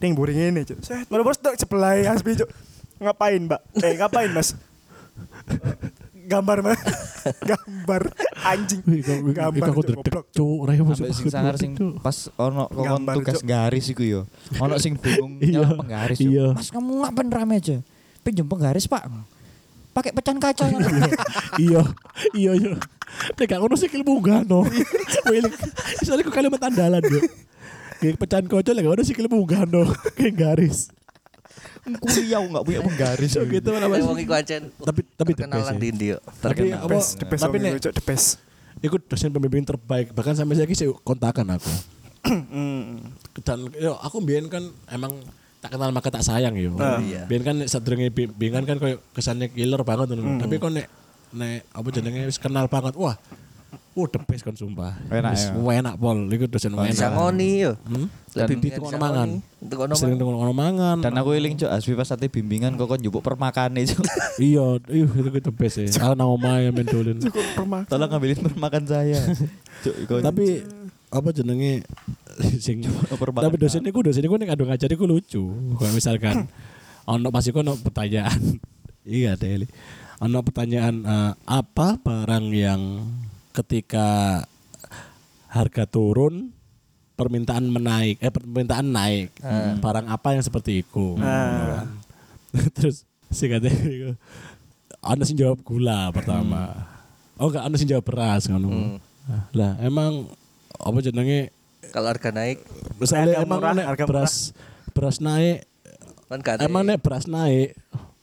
Ning 0.00 0.16
buri 0.16 0.32
ngene 0.32 0.64
cok. 0.64 0.80
Set. 0.80 1.06
Baru 1.12 1.28
bos 1.28 1.36
tok 1.36 1.54
sebelah 1.60 2.00
Aspi 2.08 2.40
cok. 2.40 2.48
Ngapain, 2.98 3.46
Mbak? 3.46 3.60
Eh, 3.84 3.94
ngapain, 3.94 4.30
Mas? 4.32 4.56
gambar 6.28 6.60
mas 6.60 6.80
gambar 7.36 8.02
anjing 8.44 8.80
gambar 9.32 9.66
aku 9.70 9.82
Cuk, 9.82 9.96
dedek. 10.02 10.14
Cuk. 10.32 10.60
Raya 10.64 10.82
masuk 10.82 11.06
sing 11.10 11.26
sangar 11.28 11.54
sing 11.56 11.72
pas 12.00 12.28
ono 12.36 12.68
Gambar, 12.68 13.14
tugas 13.18 13.40
garis 13.42 13.86
iku 13.88 14.02
yo. 14.02 14.20
Ono 14.58 14.74
sing 14.76 14.94
bingung 15.02 15.38
Iya. 15.38 15.62
nyala 15.64 15.78
penggaris. 15.78 16.18
Cuk. 16.18 16.28
Iya. 16.28 16.46
Mas 16.54 16.68
kamu 16.70 16.90
ngapain 17.04 17.28
rame 17.28 17.54
aja? 17.58 17.76
Pinjem 18.22 18.46
penggaris, 18.46 18.86
Pak. 18.86 19.08
Pakai 19.92 20.12
pecahan 20.14 20.38
kaca. 20.38 20.64
iya 21.62 21.82
iya 22.36 22.52
iya 22.54 22.74
nek 23.40 23.48
gak 23.48 23.58
ngono 23.58 23.74
sih 23.74 23.88
ilmu 23.88 24.20
gano 24.20 24.68
misalnya 24.68 26.22
kok 26.28 26.34
kalimat 26.34 26.60
andalan 26.60 27.00
yo 27.02 27.20
Kayak 27.98 28.14
pecahan 28.20 28.46
kocok 28.46 28.72
lek 28.76 28.84
ngono 28.84 29.02
sih 29.02 29.16
ilmu 29.16 29.42
gano 29.42 29.90
kayak 30.14 30.34
garis 30.36 30.92
Kuliah 31.98 32.40
enggak 32.40 32.62
punya 32.62 32.80
penggaris. 32.80 33.30
so 33.30 33.42
gitu 33.42 33.68
lah 33.70 33.80
Tapi 33.80 33.92
mas 33.92 34.04
wong 34.04 34.18
iku 34.18 34.32
ancen 34.32 34.62
tapi 34.78 35.00
tapi 35.10 35.30
terkenal 35.32 35.74
dindi 35.74 36.06
yo. 36.12 36.18
tapi 36.36 36.68
Terkenal. 36.68 36.80
apa 36.80 36.96
the 37.14 37.26
best 37.26 37.42
tapi 37.42 37.56
wong 37.56 37.64
nek 37.64 37.72
iku, 37.74 38.02
best 38.02 38.28
ikut 38.78 39.00
dosen 39.04 39.30
pembimbing 39.30 39.64
terbaik 39.64 40.10
bahkan 40.10 40.32
sampai 40.32 40.54
saya 40.54 40.68
sih 40.68 40.86
kontakan 41.02 41.50
aku 41.50 41.72
dan 43.40 43.58
yo 43.74 43.96
aku 43.96 44.16
mbien 44.18 44.46
kan 44.46 44.62
emang 44.88 45.14
tak 45.58 45.74
kenal 45.74 45.90
maka 45.90 46.08
tak 46.08 46.22
sayang 46.22 46.54
yo 46.54 46.74
Ah. 46.76 46.98
Iya. 46.98 47.24
mbien 47.24 47.42
kan 47.42 47.56
sadurunge 47.64 48.08
bimbingan 48.08 48.62
kan 48.62 48.76
koyo 48.76 49.02
kesannya 49.10 49.48
killer 49.48 49.82
banget 49.82 50.12
ngono 50.12 50.38
tapi 50.38 50.56
kok 50.56 50.70
nek 50.70 50.86
nek 51.30 51.66
apa 51.68 51.88
jenenge 51.90 52.24
wis 52.24 52.38
kenal 52.38 52.66
banget 52.66 52.94
wah 52.94 53.18
Oh, 53.92 54.06
the 54.06 54.20
best 54.20 54.42
kan 54.42 54.52
sumpah. 54.52 54.94
Enak 55.08 55.32
Wis 55.32 55.44
ya. 55.48 55.72
enak 55.80 55.94
pol, 55.96 56.28
iku 56.28 56.46
dosen 56.46 56.70
Bisa 56.72 57.08
enak. 57.08 57.18
ngoni 57.18 57.50
yo. 57.60 57.72
Hmm? 57.82 58.06
Lebih 58.30 58.70
itu 58.70 58.78
kono 58.78 58.94
mangan. 58.94 59.28
Kono 59.60 59.92
Sering 59.92 60.14
mangan. 60.14 60.18
tunggu 60.20 60.34
kono 60.38 60.54
mangan. 60.54 60.96
Dan 60.98 61.12
aku 61.14 61.30
eling 61.32 61.54
cuk 61.56 61.66
asbi 61.66 61.92
pas 61.92 62.06
ate 62.08 62.26
bimbingan 62.26 62.74
kok 62.74 62.86
kon 62.86 62.96
njupuk 62.96 63.20
permakane 63.20 63.82
cuk. 63.84 63.98
iya, 64.40 64.78
iya 64.86 65.02
itu 65.04 65.30
itu 65.32 65.50
best 65.50 65.76
ya. 65.78 65.90
Aku 66.00 66.14
nang 66.14 66.30
omahe 66.30 66.70
main 66.70 66.84
dolen. 66.84 67.18
Permak- 67.56 67.86
Tolong 67.86 68.06
ngambilin 68.06 68.38
permakan 68.44 68.82
saya. 68.84 69.18
Cuk, 69.82 69.94
iku 69.98 70.12
Tapi 70.20 70.62
apa 71.08 71.28
jenenge 71.32 71.82
sing 72.64 72.86
permakan. 73.10 73.50
tapi 73.50 73.56
dosen 73.58 73.82
iku 73.82 73.98
dosen 74.00 74.22
iku 74.22 74.36
nek 74.36 74.54
adu 74.54 74.62
ngajar 74.62 74.88
iku 74.88 75.04
lucu. 75.04 75.42
Kayak 75.74 75.92
misalkan 75.92 76.36
ono 77.10 77.34
pas 77.34 77.42
iku 77.42 77.66
ono 77.66 77.74
pertanyaan. 77.74 78.62
iya, 79.02 79.34
Deli. 79.34 79.66
Ono 80.18 80.38
pertanyaan 80.40 81.02
eh, 81.02 81.32
apa 81.42 81.98
barang 81.98 82.46
yang 82.50 82.82
ketika 83.58 84.42
harga 85.50 85.84
turun 85.88 86.54
permintaan 87.18 87.66
menaik 87.66 88.22
eh 88.22 88.30
permintaan 88.30 88.94
naik. 88.94 89.34
Barang 89.82 90.06
apa 90.06 90.38
yang 90.38 90.44
seperti 90.46 90.86
itu? 90.86 91.18
Ah. 91.18 91.90
terus 92.78 93.04
si 93.28 93.44
katanya 93.50 93.76
iku, 93.84 94.10
ono 95.04 95.22
sing 95.26 95.36
jawab 95.36 95.60
gula 95.66 96.14
pertama. 96.14 96.86
Oh 97.36 97.50
enggak 97.50 97.66
ono 97.66 97.74
sing 97.76 97.90
jawab 97.90 98.06
beras 98.06 98.46
ngono 98.46 99.02
lah 99.52 99.76
emang 99.82 100.30
apa 100.78 100.98
jenenge? 101.04 101.52
Kalau 101.92 102.08
harga 102.08 102.30
naik 102.32 102.62
misalnya 103.00 103.40
Harga 103.40 103.44
emang 103.44 103.58
murah, 103.60 103.86
harga 103.92 104.04
beras 104.04 104.34
beras 104.92 105.18
naik 105.20 105.64
kan 106.28 106.60
emang 106.60 106.84
nek 106.84 107.00
beras 107.00 107.24
naik 107.24 107.72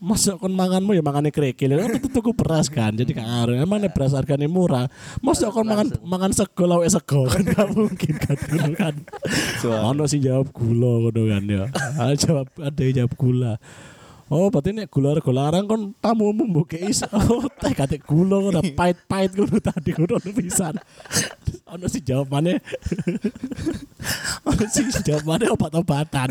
Masa 0.06 0.38
kon 0.38 0.54
manganmu 0.54 0.94
ya 0.94 1.02
mangane 1.02 1.34
krekil 1.34 1.82
kan 1.82 1.98
tuku 1.98 2.14
tuku 2.14 2.32
beras 2.38 2.70
kan 2.70 2.94
jadi 2.94 3.10
gak 3.10 3.26
ngaruh. 3.26 3.58
Emang 3.58 3.82
nek 3.82 3.90
beras 3.90 4.14
harganya 4.14 4.46
murah. 4.46 4.86
Masa 5.18 5.50
kon 5.50 5.66
mangan 5.66 5.98
mangan 6.06 6.30
sego 6.30 6.70
lawe 6.70 6.86
sego. 6.86 7.26
Kan 7.26 7.42
gak 7.42 7.74
mungkin 7.74 8.14
kan 8.22 8.38
ngono 8.38 8.78
kan. 8.78 8.96
Ono 9.66 10.06
sing 10.06 10.22
jawab 10.22 10.54
gula 10.54 11.10
ngono 11.10 11.22
kan 11.26 11.44
ya. 11.50 11.64
Ada 11.98 12.14
jawab 12.22 12.54
ada 12.54 12.82
jawab 12.86 13.14
gula. 13.18 13.58
Oh, 14.26 14.50
berarti 14.50 14.74
nek 14.74 14.94
gula 14.94 15.18
rego 15.18 15.34
larang 15.34 15.66
kon 15.66 15.98
tamu 15.98 16.30
membuke 16.34 16.78
is. 16.78 17.02
Oh, 17.10 17.50
teh 17.58 17.74
kate 17.74 17.98
gula 17.98 18.46
ngono 18.46 18.62
pahit-pahit 18.78 19.34
ngono 19.34 19.58
tadi 19.58 19.90
ngono 19.90 20.22
pisan. 20.22 20.78
Ono 21.66 21.86
sing 21.90 22.06
jawabane 22.06 22.62
Ono 24.46 24.66
sing 24.70 24.86
jawabane 25.02 25.50
obat-obatan. 25.50 26.30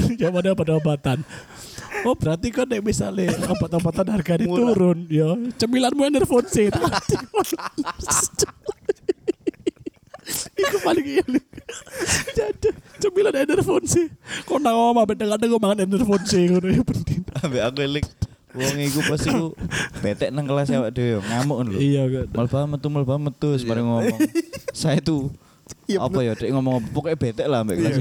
Ono 0.00 0.08
jawabane 0.16 0.48
obat-obatan. 0.56 1.20
Oh 2.04 2.14
berarti 2.18 2.52
kan 2.52 2.68
nek 2.68 2.82
misalnya 2.84 3.32
obat-obatan 3.48 4.06
harganya 4.12 4.44
turun? 4.44 5.06
Ya 5.08 5.32
cemilanmu 5.56 6.02
enervonse 6.04 6.68
Iku 10.56 10.82
paling 10.82 11.06
ini 11.06 11.40
Jadi 12.34 12.74
cemilan 12.98 13.34
enervonse 13.46 14.10
Kok 14.42 14.58
nang 14.58 14.74
omah 14.74 15.06
bedeng-bedeng 15.06 15.54
kok 15.54 15.62
mangan 15.62 15.86
enervonse 15.86 16.38
ngono 16.50 16.68
ya 16.68 16.82
penting 16.82 17.22
Ambek 17.44 17.62
aku 17.62 17.80
eling. 17.84 18.06
Wong 18.56 18.76
iku 18.80 19.04
pas 19.04 19.20
iku 19.20 19.52
betek 20.00 20.32
nang 20.32 20.48
kelas 20.48 20.72
awak 20.72 20.96
dhewe 20.96 21.20
ngamuk 21.20 21.58
lho. 21.68 21.76
Iya 21.76 22.02
kan 22.08 22.26
Melba 22.32 22.60
metu 22.64 22.88
melba 22.88 23.14
metu 23.20 23.52
sembarang 23.60 23.84
ngomong. 23.84 24.18
Saya 24.80 24.96
tuh 25.04 25.28
apa 25.92 26.18
ya 26.24 26.32
dek 26.32 26.48
ngomong 26.56 26.80
pokoknya 26.96 27.20
betek 27.20 27.46
lah 27.52 27.60
ambek 27.60 27.76
kelas. 27.84 28.00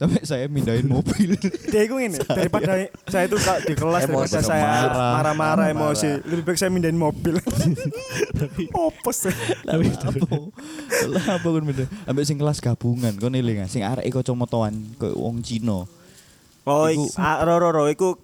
Sampai 0.00 0.24
saya 0.24 0.48
mindahin 0.48 0.88
mobil. 0.88 1.36
Dia 1.72 1.84
itu 1.84 1.92
ini 2.00 2.16
daripada 2.24 2.72
saya 3.04 3.28
itu 3.28 3.36
kalau 3.36 3.60
di 3.60 3.74
kelas 3.76 4.02
Emosi. 4.02 4.16
daripada 4.32 4.40
saya 4.40 4.64
Marah. 4.64 5.12
marah-marah 5.12 5.36
Marah. 5.60 5.66
emosi 5.68 6.08
lebih 6.24 6.42
baik 6.42 6.56
saya 6.56 6.72
mindahin 6.72 6.96
mobil. 6.96 7.36
Opus. 8.88 9.28
Tapi 9.60 9.84
apa? 9.92 10.26
Lah 11.04 11.24
apa 11.36 11.46
kon 11.46 11.64
mindah? 11.64 11.84
Ambek 12.08 12.24
sing 12.24 12.40
kelas 12.40 12.58
gabungan 12.58 13.12
kon 13.14 13.36
eling 13.36 13.60
sing 13.68 13.84
arek 13.84 14.08
kacamataan 14.08 14.96
koyo 14.96 15.20
wong 15.20 15.44
Cina. 15.44 15.84
Oh, 16.64 16.86
Iku- 16.86 17.12
ah, 17.16 17.40
ro 17.40 17.56
ro 17.56 17.68
ro 17.68 17.84
iku 17.84 18.16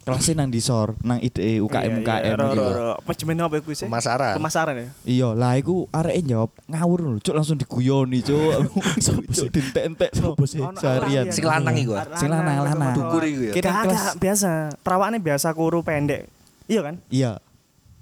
Kelasnya 0.00 0.32
nang 0.40 0.48
disor, 0.48 0.96
nang 1.04 1.20
IDE 1.20 1.60
UKM 1.60 2.00
UKM. 2.00 2.36
Gitu. 2.40 2.64
Apa 2.96 3.10
jenenge 3.12 3.42
apa 3.44 3.56
iku 3.60 3.70
sih? 3.76 3.84
Pemasaran. 3.84 4.32
Pemasaran 4.40 4.74
ya. 4.74 4.86
Iya, 5.04 5.28
lah 5.36 5.60
iku 5.60 5.84
arek 5.92 6.24
jawab 6.24 6.50
ngawur 6.66 6.98
lho, 7.04 7.12
cuk 7.20 7.34
langsung 7.36 7.60
diguyoni, 7.60 8.24
cuk. 8.24 8.64
Cuk 9.36 9.48
dientek-entek 9.52 10.10
no. 10.16 10.32
Sopo 10.32 10.48
sih? 10.48 10.64
Seharian. 10.80 11.28
Sing 11.28 11.44
lanang 11.44 11.76
iku. 11.76 11.92
ah. 12.00 12.08
Sing 12.16 12.32
lanang, 12.32 12.64
lanang. 12.64 12.96
Dukur 12.96 13.22
iku 13.28 13.40
ya. 13.50 13.52
Kita 13.52 13.70
biasa. 14.16 14.72
Perawakannya 14.80 15.20
biasa 15.20 15.52
kuru 15.52 15.84
pendek. 15.84 16.32
Iya 16.64 16.80
kan? 16.80 16.94
Iya. 17.12 17.32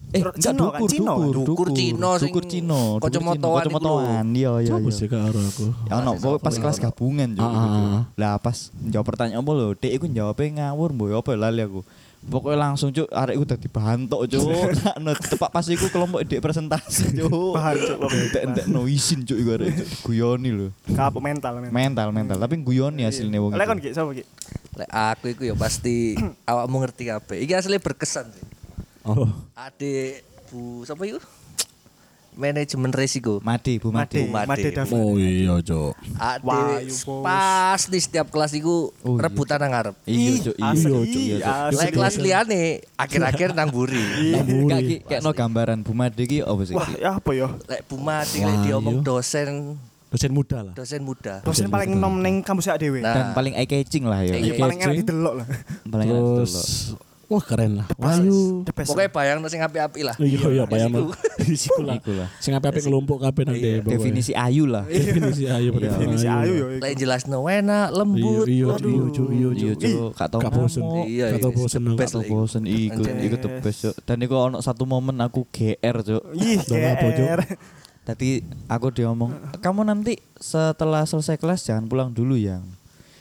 Eh, 0.08 0.24
enggak 0.24 0.40
Cino 0.40 0.72
kan? 0.72 0.80
dukur, 0.80 0.88
Cino 0.88 1.12
kan? 1.12 1.20
dukur, 1.20 1.44
Dukur 1.44 1.68
Cino 1.76 2.10
sing 2.16 2.32
dukur 2.32 2.44
Cino, 2.48 2.80
dukur 2.96 3.12
Cino, 3.12 3.48
lho. 3.52 3.56
kacamataan. 3.60 4.24
Iya, 4.32 4.52
iya, 4.64 4.74
iya. 4.80 4.88
sih 4.88 5.04
karo 5.04 5.36
aku 5.36 5.66
Ya 5.84 6.00
pokoknya 6.00 6.40
pas 6.40 6.54
kelas 6.56 6.78
gabungan 6.80 7.28
juga. 7.36 7.44
Ah, 7.44 7.60
ah, 7.60 7.68
ah. 7.68 8.00
Lah 8.16 8.34
pas 8.40 8.72
jawab 8.88 9.04
pertanyaan 9.04 9.44
apa 9.44 9.52
lho, 9.52 9.68
Dek 9.76 9.92
iku 10.00 10.08
jawabnya 10.08 10.72
ngawur 10.72 10.96
mboyo 10.96 11.20
apa 11.20 11.36
ya, 11.36 11.38
lali 11.44 11.60
aku. 11.60 11.84
Pokoknya 12.18 12.58
langsung 12.58 12.90
cuk 12.90 13.06
arek 13.14 13.36
iku 13.38 13.44
dadi 13.46 13.68
bahan 13.70 14.08
tok 14.10 14.26
cuk. 14.26 14.42
Nah, 15.04 15.14
tepak 15.14 15.50
pas 15.54 15.62
iku 15.68 15.86
kelompok 15.86 16.24
dek 16.24 16.40
presentasi 16.40 17.12
cuk. 17.20 17.54
Bahan, 17.54 17.76
Cuk. 17.78 17.98
Entek-entek 18.10 18.64
no 18.66 18.88
isin 18.88 19.22
cuk 19.22 19.38
iku 19.38 19.50
arek 19.60 19.70
guyoni 20.02 20.50
lho. 20.50 20.68
Kapok 20.88 21.20
mental 21.20 21.60
mental. 21.62 21.72
Mental 21.76 22.08
mental 22.10 22.36
tapi 22.40 22.58
guyoni 22.58 23.04
hasilnya 23.04 23.38
wong. 23.38 23.54
Lek 23.54 23.68
kon 23.68 23.78
ki 23.78 23.92
sapa 23.92 24.10
ki? 24.16 24.24
Lek 24.72 24.88
aku 24.90 25.24
iku 25.36 25.42
ya 25.46 25.54
pasti 25.54 26.16
awakmu 26.48 26.80
ngerti 26.82 27.06
kabeh. 27.06 27.38
Iki 27.44 27.52
asli 27.54 27.76
berkesan 27.76 28.32
sih. 28.34 28.44
Oh 29.08 29.28
Adik 29.56 30.20
Bu 30.48 30.84
sapa 30.84 31.04
iku? 31.04 31.20
Manajemen 32.38 32.94
resiko. 32.94 33.42
Mati, 33.42 33.82
Bu 33.82 33.90
Mati. 33.90 34.22
Made, 34.22 34.46
Made. 34.46 34.62
Made 34.62 34.70
David. 34.70 34.94
Oh 34.94 35.18
iya 35.18 35.58
cok 35.58 35.92
bos. 36.38 36.94
pasti 37.18 37.98
setiap 37.98 38.30
kelas 38.30 38.54
iku 38.54 38.94
Oh, 39.02 39.18
iya. 39.18 39.26
rebutan 39.26 39.58
nang 39.58 39.74
ngarep. 39.74 39.94
Iya 40.06 40.32
cuk, 40.46 40.54
iya. 40.54 40.70
Cuk, 40.78 41.02
iya. 41.02 41.36
Lek 41.74 41.90
kelas 41.90 42.14
liyane 42.16 42.62
akhir-akhir 43.02 43.58
nang 43.58 43.74
buri. 43.74 43.98
Enggak 44.38 44.80
ki 44.80 44.94
kayak 45.02 45.20
no 45.20 45.34
gambaran 45.34 45.82
Bu 45.82 45.90
Made 45.92 46.22
ki 46.22 46.46
apa 46.46 46.62
sih? 46.62 46.78
Wah, 46.78 46.88
ya 46.94 47.18
apa 47.18 47.30
ya? 47.34 47.50
Lek 47.66 47.80
Bu 47.90 47.98
Wah, 47.98 48.22
lek 48.22 48.56
diomong 48.62 49.02
iya. 49.02 49.04
dosen 49.04 49.48
Dosen 50.08 50.32
muda 50.32 50.64
lah 50.64 50.72
dosen 50.72 51.02
muda. 51.04 51.44
Dosen 51.44 51.68
paling 51.68 51.92
nom 51.92 52.22
ning 52.22 52.40
kampus 52.40 52.64
sak 52.64 52.80
dhewe. 52.80 53.02
Nah. 53.02 53.12
Dan 53.12 53.26
paling 53.34 53.52
eye 53.52 53.66
catching 53.66 54.06
lah 54.06 54.22
ya. 54.22 54.38
Eye 54.38 54.40
Iya, 54.40 54.52
paling 54.56 54.78
enak 54.78 54.88
catching. 54.88 55.04
didelok 55.04 55.34
lah. 55.42 55.46
Paling 55.84 56.06
enak 56.06 56.22
Terus 56.38 56.52
dulu. 56.54 57.07
Wah 57.28 57.44
keren 57.44 57.76
lah 57.76 57.86
Wahyu. 58.00 58.64
Pokoknya 58.64 59.12
bayang 59.12 59.44
sing 59.46 59.60
api-api 59.60 60.00
lah. 60.00 60.16
Iya 60.16 60.48
iya 60.48 60.64
bayang 60.64 60.96
Iku. 60.96 61.12
Iku 61.84 62.12
lah. 62.16 62.32
Sing 62.40 62.56
apa-apa 62.56 62.80
kelompok 62.80 63.20
kabeh 63.20 63.44
nang 63.44 63.52
Iya. 63.52 63.84
deh 63.84 64.00
Definisi 64.00 64.32
ayu 64.32 64.64
lah. 64.64 64.88
Definisi 64.88 65.44
ayo 65.44 65.76
Iya. 65.76 65.92
Definisi 65.92 66.24
ayu 66.24 66.52
ya. 66.56 66.66
Lek 66.80 66.96
jelas 66.96 67.28
no 67.28 67.44
enak, 67.44 67.92
lembut. 67.92 68.48
Iya 68.48 68.64
iya 68.64 68.66
Aduh. 68.72 69.12
iya 69.12 69.48
iya 69.52 69.72
Iya 69.76 70.08
gak 70.16 70.28
tau 70.32 70.40
Gak 70.40 70.52
bosen. 70.56 70.82
Iya, 71.04 71.24
Gak 71.36 71.40
tau 71.44 71.52
iya, 71.52 71.58
bosen 71.60 71.80
aku. 71.84 71.96
best 71.96 72.08
Gak 72.08 72.16
lah 72.16 72.24
iku. 72.24 72.34
bosen 72.34 72.62
iku, 72.64 73.00
iku 73.04 73.36
the 73.36 73.50
best 73.60 73.78
cuk. 73.84 73.94
Dan 74.08 74.16
iku 74.24 74.34
ono 74.40 74.58
satu 74.64 74.88
momen 74.88 75.20
aku 75.20 75.44
GR. 75.52 75.96
Ih, 76.32 76.58
apa, 76.64 77.06
Cuk? 77.12 77.12
GR. 77.12 77.40
Tadi 78.08 78.40
aku 78.66 78.88
diomong, 78.88 79.36
kamu 79.60 79.84
nanti 79.84 80.16
setelah 80.32 81.04
selesai 81.04 81.36
kelas 81.36 81.60
jangan 81.60 81.84
pulang 81.84 82.08
dulu 82.08 82.40
yang. 82.40 82.64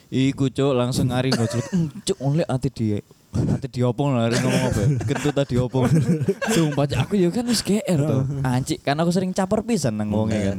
Iku 0.08 0.48
cuk 0.48 0.72
langsung 0.72 1.12
ngari 1.12 1.28
ngocok. 1.28 1.64
Cuk 2.02 2.18
oleh 2.24 2.48
ati 2.48 2.72
dia. 2.72 3.04
Ati 3.36 3.68
diopong 3.68 4.16
lah 4.16 4.26
hari 4.26 4.40
ngomong 4.40 4.64
apa? 4.72 4.80
ya? 4.80 4.88
Kentut 5.04 5.34
tadi 5.36 5.54
opong. 5.60 5.84
Sumpah 6.54 6.88
aku 7.04 7.14
ya 7.20 7.28
kan 7.28 7.44
wis 7.44 7.60
GR 7.60 7.98
tuh. 7.98 8.22
Anci 8.40 8.80
kan 8.80 8.96
aku 8.96 9.12
sering 9.12 9.36
caper 9.36 9.60
pisan 9.62 10.00
nang 10.00 10.08
wonge 10.08 10.38
kan. 10.38 10.58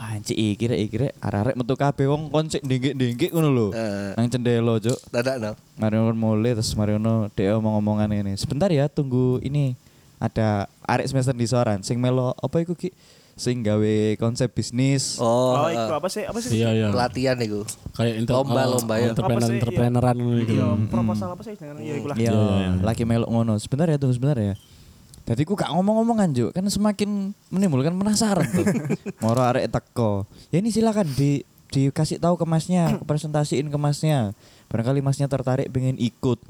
Anci 0.00 0.34
iki 0.34 0.64
rek 0.66 0.80
iki 0.80 0.96
rek 1.06 1.12
arek-arek 1.22 1.54
metu 1.54 1.74
kabeh 1.76 2.06
wong 2.10 2.32
kon 2.32 2.50
sik 2.50 2.66
ndengek-ndengek 2.66 3.30
ngono 3.30 3.48
lho. 3.52 3.66
Eh. 3.76 4.12
Nang 4.18 4.26
cendelo 4.26 4.80
cuk. 4.82 4.98
Dadak 5.12 5.36
no. 5.38 5.50
Mariono 5.78 6.12
mulai 6.16 6.58
terus 6.58 6.74
Mariono 6.74 7.30
dia 7.36 7.54
omong-omongan 7.54 8.10
ini. 8.10 8.34
Sebentar 8.34 8.72
ya 8.74 8.90
tunggu 8.90 9.38
ini 9.44 9.78
ada 10.18 10.66
arek 10.84 11.08
semester 11.08 11.32
di 11.32 11.46
soran 11.46 11.80
sing 11.80 11.96
melo 12.02 12.34
apa 12.36 12.60
iku 12.60 12.74
Ki? 12.76 12.92
Sing 13.40 13.64
gawe 13.64 13.94
konsep 14.20 14.52
bisnis. 14.52 15.16
Oh, 15.16 15.56
Oh, 15.56 15.72
iku 15.72 15.96
apa 15.96 16.12
sih? 16.12 16.28
Apa 16.28 16.44
sih? 16.44 16.60
Iya 16.60 16.76
iya. 16.76 16.88
pelatihan 16.92 17.40
iku. 17.40 17.64
Kayak 17.96 18.14
inter, 18.20 18.36
Lomba, 18.36 18.60
eh, 18.60 18.68
lomba 18.68 18.94
ya. 19.00 19.08
Entrepreneur, 19.16 19.48
entrepreneuran 19.48 20.16
ngono 20.20 20.38
iku. 20.44 20.52
Iya, 20.52 20.68
proposal 20.92 21.28
apa 21.32 21.42
sih 21.48 21.56
dengan 21.56 21.80
iya 21.80 21.94
iku 21.96 22.06
lah. 22.12 22.16
Iya, 22.20 22.32
Iya, 22.36 22.44
iya. 22.60 22.70
lagi 22.84 23.02
melok 23.08 23.32
ngono. 23.32 23.56
Sebentar 23.56 23.88
ya 23.88 23.96
tunggu 23.96 24.12
sebentar 24.12 24.36
ya. 24.36 24.52
Jadi 25.24 25.46
ku 25.48 25.56
gak 25.56 25.72
ngomong-ngomongan 25.72 26.28
Juk, 26.36 26.50
kan 26.52 26.64
semakin 26.66 27.32
menimbulkan 27.48 27.96
penasaran 27.96 28.44
tuh. 28.44 28.66
Moro 29.24 29.40
arek 29.40 29.72
teko. 29.72 30.28
Ya 30.52 30.60
ini 30.60 30.68
silakan 30.68 31.08
di 31.08 31.40
dikasih 31.70 32.20
tahu 32.20 32.36
ke 32.36 32.44
masnya, 32.44 32.92
presentasiin 33.08 33.72
ke 33.72 33.78
masnya. 33.80 34.36
Barangkali 34.68 35.00
masnya 35.00 35.32
tertarik 35.32 35.72
pengen 35.72 35.96
ikut. 35.96 36.44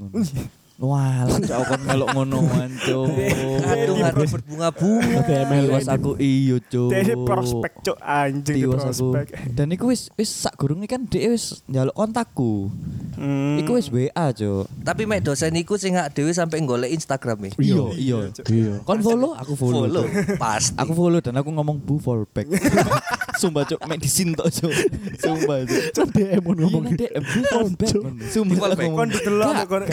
Wah, 0.81 1.29
aku 1.29 1.45
kon 1.45 1.81
melok 1.85 2.09
ngono 2.17 2.41
mancu. 2.41 3.05
Aduh, 3.71 4.01
aduh 4.01 4.25
berbunga-bunga. 4.25 5.21
Tiwas 5.45 5.85
aku 5.85 6.17
iyo 6.17 6.57
cuk. 6.57 6.89
Dene 6.89 7.13
prospek 7.21 7.73
cuk 7.85 7.97
anjing 8.01 8.55
di 8.57 8.65
Tiwas 8.65 8.89
aku. 8.89 9.13
prospek. 9.13 9.27
Dan 9.53 9.69
iku 9.71 9.93
wis 9.93 10.09
wis 10.17 10.33
sak 10.33 10.57
gurunge 10.57 10.89
kan 10.89 11.05
dhek 11.05 11.29
wis 11.29 11.61
njaluk 11.69 11.93
kontakku. 11.93 12.73
Hmm. 13.13 13.61
Iku 13.61 13.77
wis 13.77 13.93
WA 13.93 14.33
cuk. 14.33 14.65
Tapi 14.81 15.05
mek 15.05 15.21
dosen 15.21 15.53
iku 15.53 15.77
sing 15.77 15.93
hak 15.93 16.17
dhewe 16.17 16.33
sampe 16.33 16.57
golek 16.65 16.89
Instagram 16.89 17.45
e. 17.45 17.49
Iya, 17.61 17.83
iya. 17.93 18.17
Iya. 18.49 18.73
Kon 18.81 19.05
follow, 19.05 19.37
aku 19.37 19.53
follow. 19.53 19.85
Follow 19.85 20.05
pasti. 20.41 20.73
Aku 20.81 20.97
follow 20.97 21.21
dan 21.21 21.37
aku 21.37 21.53
ngomong 21.53 21.77
bu 21.77 22.01
fallback. 22.01 22.49
Sumpah 23.37 23.63
cuk, 23.67 23.79
mek 23.87 23.99
disintok 24.01 24.47
cuk. 24.51 24.73
Sumpah 25.19 25.63
cuk. 25.63 25.83
Kan 25.95 26.07
DM 26.11 26.41
ngono 26.43 26.61
ngomong. 26.67 26.83
Iya, 26.91 27.07
DM 27.07 27.23
bu 27.23 27.39
fallback. 27.47 27.89
Sumpah. 28.31 28.55
Kon 28.75 29.09
didelok 29.09 29.51
Gak, 29.51 29.65
kon 29.67 29.83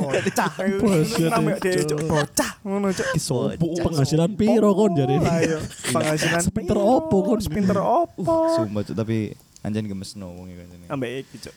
bocah. 0.00 0.50
Namanya 1.34 1.56
Cuk. 1.60 1.84
cuk 1.86 2.00
bocah 2.08 2.50
ngono 2.64 2.86
cuk. 2.94 3.06
Sopo. 3.20 3.66
Penghasilan 3.84 4.30
piro 4.38 4.70
kon 4.72 4.92
jadi. 4.96 5.16
Ayo, 5.20 5.58
penghasilan 5.92 6.42
Sepinter 6.44 6.76
piro? 6.76 6.96
opo 7.00 7.16
kon? 7.26 7.38
Sepinter 7.42 7.78
opo? 7.80 8.56
Sumpah 8.56 8.82
cuk, 8.86 8.96
tapi 8.96 9.34
anjen 9.60 9.84
gemes 9.84 10.16
no 10.16 10.32
wong 10.32 10.48
iku 10.52 10.60
anjene. 10.64 10.84
Ambek 10.88 11.10
iki 11.26 11.36
cuk. 11.50 11.54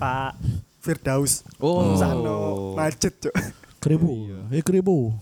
Pak 0.00 0.32
Firdaus. 0.82 1.46
Oh. 1.62 1.94
Sano 1.94 2.72
macet 2.74 3.14
cuk. 3.22 3.34
Kribo. 3.78 4.10
Eh 4.50 4.62
kribo. 4.64 5.14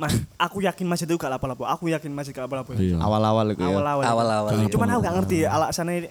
Mas, 0.00 0.16
aku 0.40 0.64
yakin 0.64 0.88
masjid 0.88 1.04
itu 1.04 1.20
gak 1.20 1.28
lapo-lapo. 1.28 1.68
Aku 1.68 1.92
yakin 1.92 2.08
masjid 2.08 2.32
gak 2.32 2.48
lapo-lapo. 2.48 2.72
Iya. 2.72 2.96
Awal-awal 2.96 3.52
iku 3.52 3.68
ya. 3.68 3.76
Awal-awal. 3.76 4.04
Awal-awal. 4.08 4.50
Cuman 4.72 4.88
aku 4.96 5.00
gak 5.04 5.14
ngerti 5.20 5.38
alasannya 5.44 6.08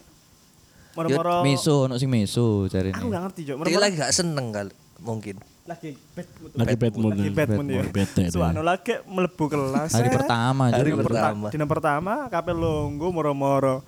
moro-moro. 0.93 1.41
Miso, 1.41 1.89
ono 1.89 1.98
sing 1.98 2.05
miso 2.05 2.69
jarine. 2.69 2.93
Aku 2.93 3.10
gak 3.10 3.25
ngerti, 3.25 3.50
Cuk. 3.50 3.65
Dia 3.65 3.81
lagi 3.81 3.98
gak 3.98 4.13
seneng 4.13 4.53
kali 4.53 4.74
mungkin. 5.01 5.41
lagi 5.69 5.93
bad 6.17 6.29
mood. 6.41 6.51
Lagi 6.58 6.75
bad 6.77 6.93
mood. 6.98 7.13
Lagi 7.13 7.29
bad 7.29 7.50
mood 7.53 7.67
ya. 7.69 7.84
Bete. 7.89 8.24
Suano 8.34 8.62
lagi 8.65 8.93
melebu 9.05 9.46
kelas. 9.50 9.89
Hari 9.93 10.10
pertama 10.10 10.63
Hari 10.74 10.91
pertama. 10.98 11.48
Dina 11.50 11.65
pertama 11.69 12.13
kabeh 12.29 12.53
lungguh 12.58 13.10
moro-moro. 13.10 13.86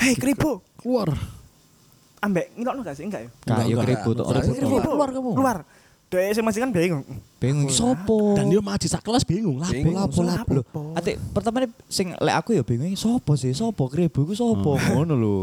Hei 0.00 0.16
kribo, 0.16 0.64
Keluar. 0.80 1.12
ambek 2.24 2.56
ngilokno 2.56 2.80
gak 2.80 2.96
sih? 2.96 3.04
Enggak 3.04 3.28
ya? 3.28 3.30
Enggak. 3.52 3.84
Kribo, 3.84 4.10
Kribo, 4.16 4.76
Keluar 4.80 5.08
kamu. 5.12 5.30
Keluar. 5.36 5.58
Dek 6.14 6.30
sing 6.30 6.44
masih 6.46 6.62
kan 6.62 6.70
bingung. 6.70 7.02
Bingung 7.42 7.66
sopo. 7.66 8.38
Dan 8.38 8.46
dia 8.46 8.62
maju 8.62 8.86
sak 8.86 9.02
kelas 9.02 9.26
bingung. 9.26 9.58
Bingung. 9.66 9.98
lapo 9.98 10.22
lapo. 10.22 10.62
Ate 10.94 11.18
pertama 11.34 11.66
sing 11.90 12.14
lek 12.22 12.34
aku 12.38 12.54
ya 12.54 12.62
bingung 12.62 12.94
sopo 12.94 13.34
sih? 13.34 13.50
Sopo 13.50 13.90
kribo 13.90 14.22
iku 14.22 14.34
sopo? 14.38 14.78
Ngono 14.78 15.14
lho. 15.18 15.36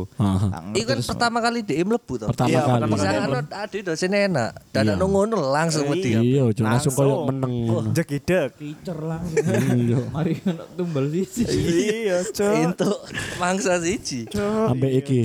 Iku 0.71 0.87
kan 0.87 0.99
pertama 1.03 1.43
kali 1.43 1.59
dia 1.67 1.83
mlebu 1.83 2.23
toh. 2.23 2.27
Pertama 2.31 2.47
Iya, 2.47 2.61
kali. 2.63 2.71
pertama 2.79 2.95
Bisa 2.95 3.09
kali. 3.11 3.35
ada 3.51 3.77
dosen 3.83 4.11
enak. 4.15 4.50
Dan 4.72 4.83
Iya. 4.87 4.93
ada 4.96 5.05
ngono 5.05 5.35
langsung 5.51 5.83
Iya. 5.83 5.91
wedi. 5.91 6.11
Iya, 6.15 6.41
langsung 6.63 6.93
koyo 6.96 7.15
meneng. 7.27 7.53
Jegidek. 7.91 8.55
Teacher 8.55 8.98
langsung. 9.03 9.43
Iya. 9.75 10.00
Mari 10.15 10.39
ono 10.48 10.63
tumbal 10.79 11.05
siji. 11.27 11.59
Iya, 12.07 12.24
Cuk. 12.31 12.55
Untuk 12.72 12.98
mangsa 13.35 13.75
siji. 13.83 14.24
Ambek 14.72 14.87
iya, 14.87 15.01
iki. 15.03 15.19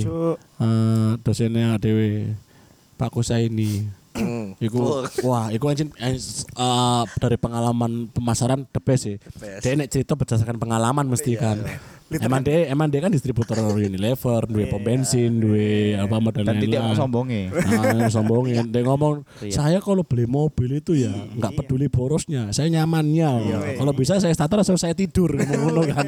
Eh, 0.59 1.11
dosennya 1.23 1.79
Dewi 1.79 2.35
Pak 2.99 3.15
Kusaini. 3.15 3.87
Hmm. 4.17 4.47
Iku 4.57 5.05
wah, 5.23 5.53
iku 5.53 5.69
anjing 5.69 5.93
eh, 6.01 6.17
eh, 6.17 7.03
dari 7.21 7.37
pengalaman 7.37 8.09
pemasaran 8.09 8.65
the 8.69 8.81
best 8.81 9.01
sih. 9.05 9.17
best. 9.37 9.61
Dia 9.61 9.77
nek 9.77 9.89
cerita 9.93 10.17
berdasarkan 10.17 10.57
pengalaman 10.57 11.05
mesti 11.05 11.37
kan. 11.37 11.61
Literal. 12.07 12.23
Emang 12.23 12.39
dia 12.39 12.71
emang 12.71 12.87
dia 12.87 13.03
kan 13.03 13.11
distributor 13.11 13.59
Unilever, 13.67 14.47
duwe 14.47 14.71
pom 14.71 14.79
bensin, 14.79 15.43
duwe 15.43 15.91
apa 15.99 16.23
model 16.23 16.47
Dan 16.47 16.63
titik 16.63 16.79
mau 16.79 16.95
sombonge. 16.95 17.51
Nah, 17.51 18.07
sombongin. 18.07 18.71
Dia 18.71 18.87
ngomong, 18.87 19.27
Iya. 19.43 19.51
saya 19.51 19.77
kalau 19.83 20.07
beli 20.07 20.23
mobil 20.23 20.79
itu 20.79 20.95
ya 20.95 21.11
nggak 21.11 21.59
peduli 21.59 21.91
borosnya, 21.91 22.55
saya 22.55 22.71
nyamannya. 22.71 23.51
Kalau 23.75 23.91
bisa 23.91 24.23
saya 24.23 24.31
starter 24.31 24.63
atau 24.63 24.79
saya 24.79 24.95
tidur, 24.95 25.35
ngomong 25.35 25.59
ngono 25.67 25.81
kan. 25.91 26.07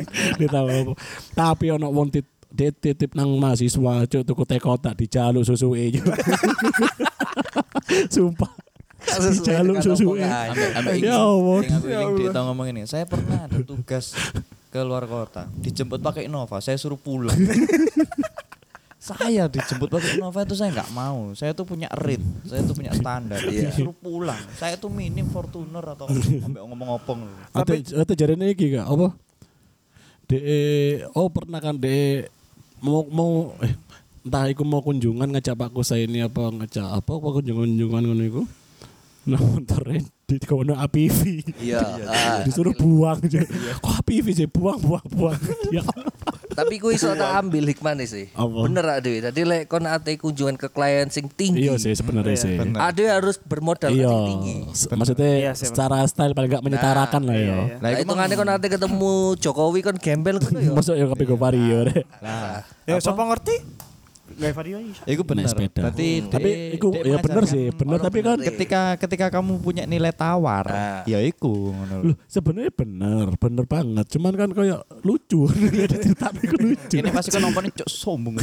Tapi 1.36 1.66
ono 1.76 1.92
wong 1.92 2.16
tit 2.16 2.39
dia 2.50 2.74
titip 2.74 3.14
nang 3.14 3.30
mahasiswa 3.38 4.10
cuk 4.10 4.24
tuku 4.26 4.44
teh 4.50 4.58
kotak 4.58 4.98
dijaluk 4.98 5.46
susu 5.46 5.78
e 5.78 5.94
Sumpah. 8.14 8.52
Dijaluk 9.02 9.82
susu 9.82 10.18
e. 10.18 10.26
Ya 11.02 11.22
Allah. 11.22 11.62
Dia 12.18 12.30
tau 12.34 12.44
ngomong 12.50 12.74
ini. 12.74 12.90
Saya 12.90 13.06
pernah 13.06 13.46
ada 13.46 13.58
tugas 13.62 14.18
ke 14.70 14.80
luar 14.86 15.10
kota, 15.10 15.50
dijemput 15.66 15.98
pakai 15.98 16.30
Innova, 16.30 16.62
saya 16.62 16.78
suruh 16.78 16.98
pulang. 16.98 17.34
saya 19.10 19.50
dijemput 19.50 19.90
pakai 19.90 20.22
Innova 20.22 20.46
itu 20.46 20.54
saya 20.54 20.70
nggak 20.70 20.94
mau. 20.94 21.34
Saya 21.34 21.58
tuh 21.58 21.66
punya 21.66 21.90
rate, 21.90 22.22
saya 22.46 22.62
tuh 22.62 22.78
punya 22.78 22.94
standar. 22.94 23.42
Iya. 23.50 23.74
Disuruh 23.74 23.98
pulang. 23.98 24.38
Saya 24.62 24.78
tuh 24.78 24.94
minim 24.94 25.26
Fortuner 25.34 25.82
atau 25.82 26.06
ambek 26.46 26.62
ngomong 26.62 27.02
opong. 27.02 27.26
Atau 27.50 27.82
atau 27.82 28.14
jarene 28.14 28.54
iki 28.54 28.78
gak 28.78 28.86
apa? 28.86 29.18
De 30.30 30.38
oh 31.18 31.26
pernah 31.34 31.58
kan 31.58 31.74
de 31.74 32.30
mau 32.82 33.06
mau 33.10 33.54
eh 33.64 33.74
entah 34.26 34.46
iku 34.52 34.64
mau 34.68 34.84
kunjungan 34.84 35.32
ngajak 35.32 35.56
Pak 35.56 35.70
Kusa 35.72 35.96
ini 35.98 36.24
apa 36.24 36.52
ngajak 36.52 36.88
apa 36.88 37.12
apa 37.18 37.28
kunjungan-kunjungan 37.40 38.04
ngono 38.08 38.24
iku. 38.28 38.44
Nah, 39.30 39.38
motornya 39.38 40.02
di 40.26 40.36
kono 40.42 40.74
APV. 40.74 41.44
Iya. 41.62 41.82
ah. 42.10 42.42
Disuruh 42.42 42.74
buang 42.74 43.20
aja. 43.22 43.46
Kok 43.84 43.94
APV 44.02 44.26
sih 44.34 44.48
buang 44.50 44.80
buang 44.82 45.06
buang. 45.12 45.40
ya. 45.76 45.84
Tapi 46.60 46.76
ku 46.76 46.88
iso 46.90 47.12
tak 47.14 47.32
ambil 47.40 47.64
hikmahnya 47.66 48.04
sih. 48.04 48.28
Apa? 48.32 48.58
Bener 48.64 48.86
Ade. 48.92 49.14
Tadi 49.22 49.42
lek 49.42 49.66
kon 49.66 49.84
ate 49.84 50.16
kunjungan 50.16 50.56
ke 50.56 50.68
klien 50.68 51.08
sing 51.08 51.28
tinggi. 51.28 51.66
Iya 51.66 51.76
sih 51.76 51.94
sebenarnya 51.94 52.32
Iya, 52.32 52.44
sih. 52.44 52.56
Ade 52.76 53.04
harus 53.08 53.40
bermodal 53.40 53.90
Iya. 53.90 54.12
tinggi. 54.26 54.56
Maksudnya 54.92 55.32
Iya 55.40 55.52
sih, 55.54 55.68
secara 55.68 56.04
style 56.04 56.34
paling 56.34 56.50
gak 56.50 56.62
menyetarakan 56.62 57.22
lah 57.24 57.34
ya. 57.34 57.40
iya, 57.40 57.48
iya. 57.48 57.76
Lah 57.76 57.80
Lah 57.82 57.90
iku 57.96 58.02
itu 58.02 58.14
ngane 58.14 58.34
kon 58.36 58.50
ate 58.50 58.68
ketemu 58.68 59.14
Jokowi 59.36 59.80
kon 59.80 59.98
gembel 59.98 60.36
ngono 60.38 60.60
ya. 60.60 60.72
Masuk 60.78 60.94
ya 60.94 61.06
ke 61.08 61.36
Vario. 61.36 61.80
Lah, 62.20 62.62
Ya 62.84 62.98
sapa 63.00 63.24
ngerti? 63.24 63.79
Gak 64.40 64.56
iso. 64.66 65.04
Iku 65.04 65.22
bener. 65.22 65.44
Naik 65.44 65.52
sepeda. 65.52 65.80
Berarti 65.84 66.08
Tapi 66.26 66.50
dia- 66.50 66.72
iku 66.74 66.88
ya 66.90 67.18
bener 67.20 67.20
mengajarkan 67.20 67.44
sih, 67.46 67.66
bener 67.70 67.94
orang 67.94 68.06
tapi 68.08 68.20
kan 68.20 68.38
ketika 68.40 68.82
ketika 68.98 69.26
kamu 69.30 69.54
punya 69.60 69.84
nilai 69.84 70.10
tawar, 70.10 70.66
Nah. 70.66 71.02
ya 71.04 71.20
iku 71.20 71.70
ngono 71.70 71.94
lho. 71.94 72.06
Loh, 72.10 72.16
sebenarnya 72.26 72.72
bener, 72.72 73.26
bener 73.36 73.66
banget. 73.66 74.06
Cuman 74.10 74.34
kan 74.34 74.50
kayak 74.50 74.80
lucu. 75.02 75.44
tapi 76.24 76.42
kan 76.46 76.60
lucu. 76.66 76.96
Ini 76.96 77.10
pasti 77.12 77.30
kan 77.30 77.42
nontonnya 77.42 77.76
cok 77.76 77.90
sombong. 77.90 78.36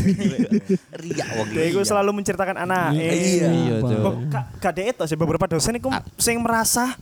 Riak 1.03 1.29
wong 1.35 1.49
Dia 1.51 1.65
iku 1.67 1.81
selalu 1.81 2.11
menceritakan 2.15 2.57
anak. 2.59 2.93
Iya. 2.93 3.49
Iya, 3.49 3.75
gak 4.59 4.71
ada 4.71 4.83
itu 4.85 5.03
sih 5.07 5.17
beberapa 5.17 5.47
dosen 5.47 5.75
iku 5.75 5.89
sing 6.17 6.37
merasa 6.39 6.93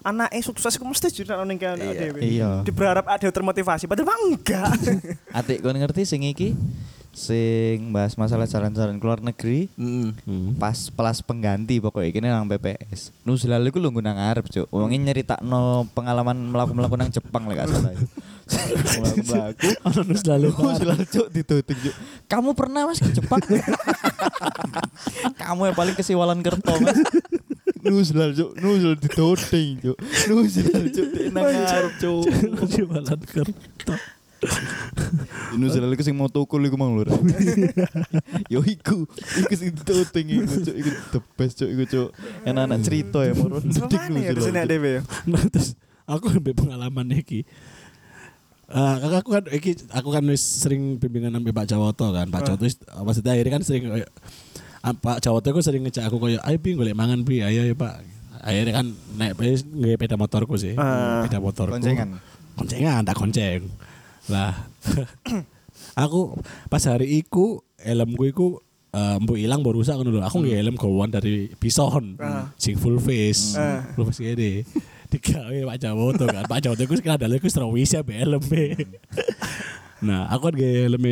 anaknya 0.00 0.38
sukses 0.38 0.70
iku 0.72 0.86
mesti 0.86 1.10
jadi 1.10 1.34
ning 1.42 1.58
kene 1.58 1.82
Iya. 1.82 2.06
Iya. 2.14 2.50
Diberharap 2.62 3.02
ada 3.04 3.26
termotivasi, 3.26 3.90
padahal 3.90 4.14
enggak. 4.24 4.70
Atik 5.34 5.58
kon 5.60 5.74
ngerti 5.74 6.06
sing 6.06 6.22
iki 6.22 6.54
sing 7.16 7.96
bahas 7.96 8.12
masalah 8.20 8.44
jalan-jalan 8.44 9.00
keluar 9.00 9.24
negeri 9.24 9.72
Heeh. 9.80 10.12
Hmm. 10.28 10.52
pas 10.60 10.92
pelas 10.92 11.24
pengganti 11.24 11.80
pokoknya 11.80 12.12
ini 12.12 12.28
nang 12.28 12.44
PPS. 12.44 13.08
Nusilal 13.24 13.64
iku 13.64 13.80
lungguh 13.80 14.04
nang 14.04 14.20
arep, 14.20 14.44
Cuk. 14.52 14.68
Wonge 14.68 15.00
nyeritakno 15.00 15.88
pengalaman 15.96 16.36
melaku-melaku 16.52 17.00
nang 17.00 17.08
Jepang 17.08 17.48
lek 17.48 17.64
gak 17.64 17.72
salah. 17.72 17.96
Melaku. 19.24 19.68
Ono 19.88 20.00
nus 20.04 20.22
lalu. 20.28 20.52
Nusilal 20.52 21.00
Cuk 21.16 21.26
ditutup, 21.32 21.72
Cuk. 21.72 21.94
Kamu 22.28 22.52
pernah 22.52 22.84
Mas 22.84 23.00
ke 23.00 23.08
Jepang? 23.08 23.40
Kamu 25.40 25.72
yang 25.72 25.76
paling 25.76 25.96
kesiwalan 25.96 26.44
kerto, 26.44 26.76
Mas. 26.84 27.00
Nusilal, 27.80 28.36
Cuk. 28.36 28.60
Nusilal 28.60 28.96
ditodeng, 29.00 29.70
Cuk. 29.80 29.96
Nusilal, 30.28 30.84
Cuk. 30.92 31.06
di 31.16 31.32
nang 31.32 31.48
arep, 31.48 31.96
Cuk. 31.96 32.28
Jualan 32.76 33.20
kertas. 33.24 34.15
Zealand 35.70 35.92
iku 35.94 36.02
sing 36.04 36.16
mau 36.16 36.28
tukul 36.28 36.60
iku 36.66 36.76
mang 36.76 36.94
lur. 36.94 37.08
Yo 38.52 38.60
iku, 38.62 39.06
iku 39.40 39.52
sing 39.56 39.72
tuting 39.72 40.26
iku 40.42 40.54
cuk, 40.62 40.76
iku 40.76 40.90
the 41.14 41.20
best 41.34 41.54
cuk 41.58 41.68
iku 41.70 41.84
cuk. 41.86 42.08
Enak-enak 42.44 42.78
cerita 42.82 43.18
ya 43.24 43.32
Seneng 43.32 44.12
ya 44.20 44.30
ya. 44.76 45.00
Nah 45.26 45.42
terus 45.48 45.74
aku 46.04 46.30
ambil 46.30 46.54
pengalaman 46.54 47.06
iki. 47.14 47.46
Eh, 48.66 48.94
kakak 48.98 49.22
aku 49.22 49.30
kan 49.30 49.44
iki 49.54 49.70
aku 49.94 50.08
kan 50.10 50.26
sering 50.34 50.98
bimbingan 50.98 51.38
sampai 51.38 51.54
Pak 51.54 51.66
Jawoto 51.70 52.10
kan. 52.10 52.26
Pak 52.26 52.42
Jawoto 52.42 52.66
wis- 52.66 52.82
maksudnya 52.82 53.38
akhirnya 53.38 53.52
kan 53.54 53.62
sering 53.62 53.82
kayak 53.86 54.10
ah, 54.82 54.90
Pak 54.90 55.22
Jawoto 55.22 55.54
aku 55.54 55.62
sering 55.62 55.86
ngejak 55.86 56.10
aku 56.10 56.18
kayak 56.18 56.42
ayo 56.42 56.58
pi 56.58 56.74
golek 56.74 56.98
mangan 56.98 57.22
pi 57.22 57.46
ayo 57.46 57.62
ya 57.62 57.74
Pak. 57.78 57.94
Akhirnya 58.42 58.82
kan 58.82 58.86
naik 59.18 59.38
peda 59.98 60.18
motorku 60.18 60.58
sih. 60.58 60.74
Ah. 60.74 61.22
Peda 61.22 61.38
motorku. 61.38 61.78
Koncengan. 61.78 62.18
Koncengan 62.58 63.02
tak 63.06 63.16
konceng. 63.18 63.70
Lah 64.32 64.52
aku 66.02 66.36
pas 66.66 66.82
hari 66.86 67.22
iku 67.22 67.62
helmku 67.78 68.24
iku 68.26 68.46
eh, 68.96 69.16
mbok 69.22 69.38
ilang 69.38 69.60
baru 69.62 69.82
rusak 69.82 69.96
ngono 69.96 70.10
lho. 70.10 70.20
Aku 70.24 70.42
nggak 70.42 70.56
helm 70.56 70.76
gawan 70.76 71.10
dari 71.12 71.52
Bison. 71.60 72.16
Ah. 72.18 72.50
Sing 72.56 72.74
full 72.80 72.98
face. 72.98 73.54
Ah. 73.54 73.84
Full 73.94 74.08
face 74.10 74.22
gini. 74.22 74.62
Digawe 75.12 75.58
Pak 75.70 75.78
Jawoto 75.78 76.24
kan. 76.26 76.44
Pak 76.50 76.60
Jawoto 76.66 76.82
iku 76.82 76.94
sekarang 76.98 77.22
adalah 77.22 77.36
iku 77.38 77.46
serawis 77.46 77.94
ya 77.94 78.02
helm 78.02 78.42
Nah, 79.96 80.28
aku 80.28 80.52
kan 80.52 80.54
gak 80.60 80.72
helm 80.92 81.06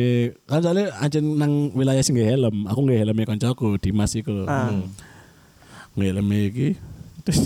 kan 0.45 0.59
soalnya 0.61 0.93
ancen 1.01 1.25
nang 1.41 1.73
wilayah 1.73 2.05
sing 2.05 2.13
gak 2.21 2.37
helm, 2.37 2.69
aku 2.69 2.85
gak 2.85 3.01
helm 3.01 3.17
koncoku 3.25 3.67
Dimas 3.81 4.13
iku. 4.13 4.45
Ah. 4.45 4.69
Hmm. 4.69 4.91
Gak 5.95 6.07
helm 6.11 6.27
iki. 6.31 6.75
Terus 7.25 7.39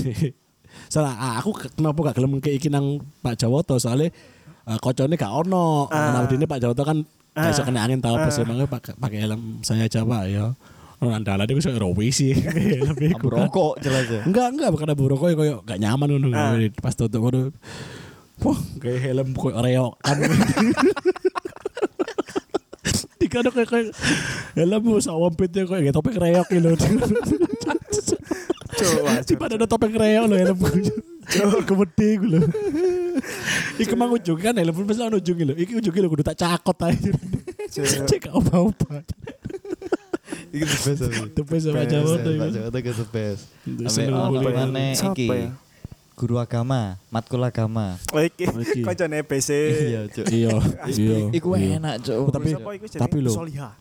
salah 0.94 1.16
ah, 1.16 1.34
aku 1.40 1.56
ke- 1.56 1.72
kenapa 1.78 2.12
gak 2.12 2.16
gelem 2.18 2.42
ke 2.42 2.50
iki 2.52 2.68
nang 2.68 3.00
Pak 3.22 3.40
Jawoto 3.40 3.78
soalnya 3.78 4.10
uh, 4.70 4.78
kocone 4.78 5.18
gak 5.18 5.34
ono. 5.34 5.90
Ah. 5.90 6.14
Karena 6.14 6.30
ini 6.30 6.46
Pak 6.46 6.60
Jawoto 6.62 6.86
kan 6.86 7.02
Ah. 7.38 7.46
gak 7.46 7.54
iso 7.56 7.64
kena 7.64 7.86
angin 7.86 8.02
tau 8.02 8.18
apa 8.18 8.34
sih 8.34 8.42
makanya 8.42 8.68
pakai 8.68 8.94
pakai 8.98 9.18
helm 9.22 9.62
saya 9.66 9.86
aja 9.86 10.02
Pak 10.06 10.24
ya. 10.30 10.46
Ono 11.00 11.16
andalan 11.16 11.48
iku 11.48 11.62
sok 11.64 11.80
rawis 11.80 12.20
sih. 12.20 12.34
Abu 13.16 13.32
kan. 13.32 13.48
rokok 13.48 13.80
jelas 13.80 14.06
ya. 14.12 14.22
Enggak, 14.28 14.48
enggak 14.52 14.70
bukan 14.76 14.88
abu 14.92 15.04
rokok 15.08 15.32
koyo 15.38 15.56
gak 15.64 15.80
nyaman 15.80 16.10
ngono. 16.20 16.28
Ah. 16.36 16.60
Pas 16.82 16.94
tutup 16.94 17.24
ngono. 17.24 17.56
Wah, 18.40 18.60
kayak 18.84 19.00
helm 19.04 19.30
koyo 19.38 19.56
reokan. 19.62 20.18
Dikado 23.20 23.52
kayak 23.52 23.70
kayak 23.70 23.88
helm 24.58 24.84
sawampitnya 25.00 25.64
kayak 25.70 25.94
topeng 25.96 26.18
reok 26.18 26.48
gitu. 26.50 26.72
Coba. 28.80 29.12
Pada 29.24 29.54
ada 29.56 29.68
topeng 29.70 29.94
reok 29.96 30.26
lho 30.28 30.36
helm. 30.36 30.60
Coba 31.30 31.58
kemede 31.62 32.08
gue 32.18 32.30
lho. 32.34 32.40
Iki 33.78 33.94
mang 33.94 34.12
ujung 34.14 34.40
kan 34.42 34.58
helm 34.58 34.74
mesti 34.82 35.02
ono 35.06 35.18
ujung 35.22 35.38
lho. 35.38 35.54
Iki 35.54 35.74
ujungnya 35.78 36.02
lho 36.06 36.10
kudu 36.10 36.24
tak 36.26 36.38
cakot 36.42 36.78
aja. 36.82 37.12
Cek 38.10 38.34
apa-apa. 38.34 39.06
Iku 40.50 40.66
the 40.66 40.78
best. 40.82 41.00
tapi. 41.06 41.30
The 41.38 41.44
best 41.46 41.64
sama 41.70 41.84
Jawa 41.86 42.14
tuh. 42.22 42.34
Jawoto 42.34 42.78
iku 42.82 42.92
the 42.98 43.08
best. 43.14 43.42
Mana 43.66 44.86
Siapa 44.98 45.14
iki? 45.14 45.28
ya? 45.30 45.50
Guru 46.20 46.36
agama, 46.36 47.00
matkul 47.08 47.40
agama. 47.48 47.96
Oh 48.12 48.20
iki 48.20 48.44
koncone 48.84 49.24
PC. 49.24 49.50
Iya, 49.88 50.02
cuk. 50.12 50.26
Iya, 50.28 50.52
iya. 50.92 51.18
Iku 51.32 51.48
iya. 51.56 51.80
enak, 51.80 51.96
cuk. 52.04 52.28
Tapi- 52.36 52.52
iku 52.60 52.86
jenenge? 52.92 53.00
tapi 53.00 53.18
lho. 53.24 53.32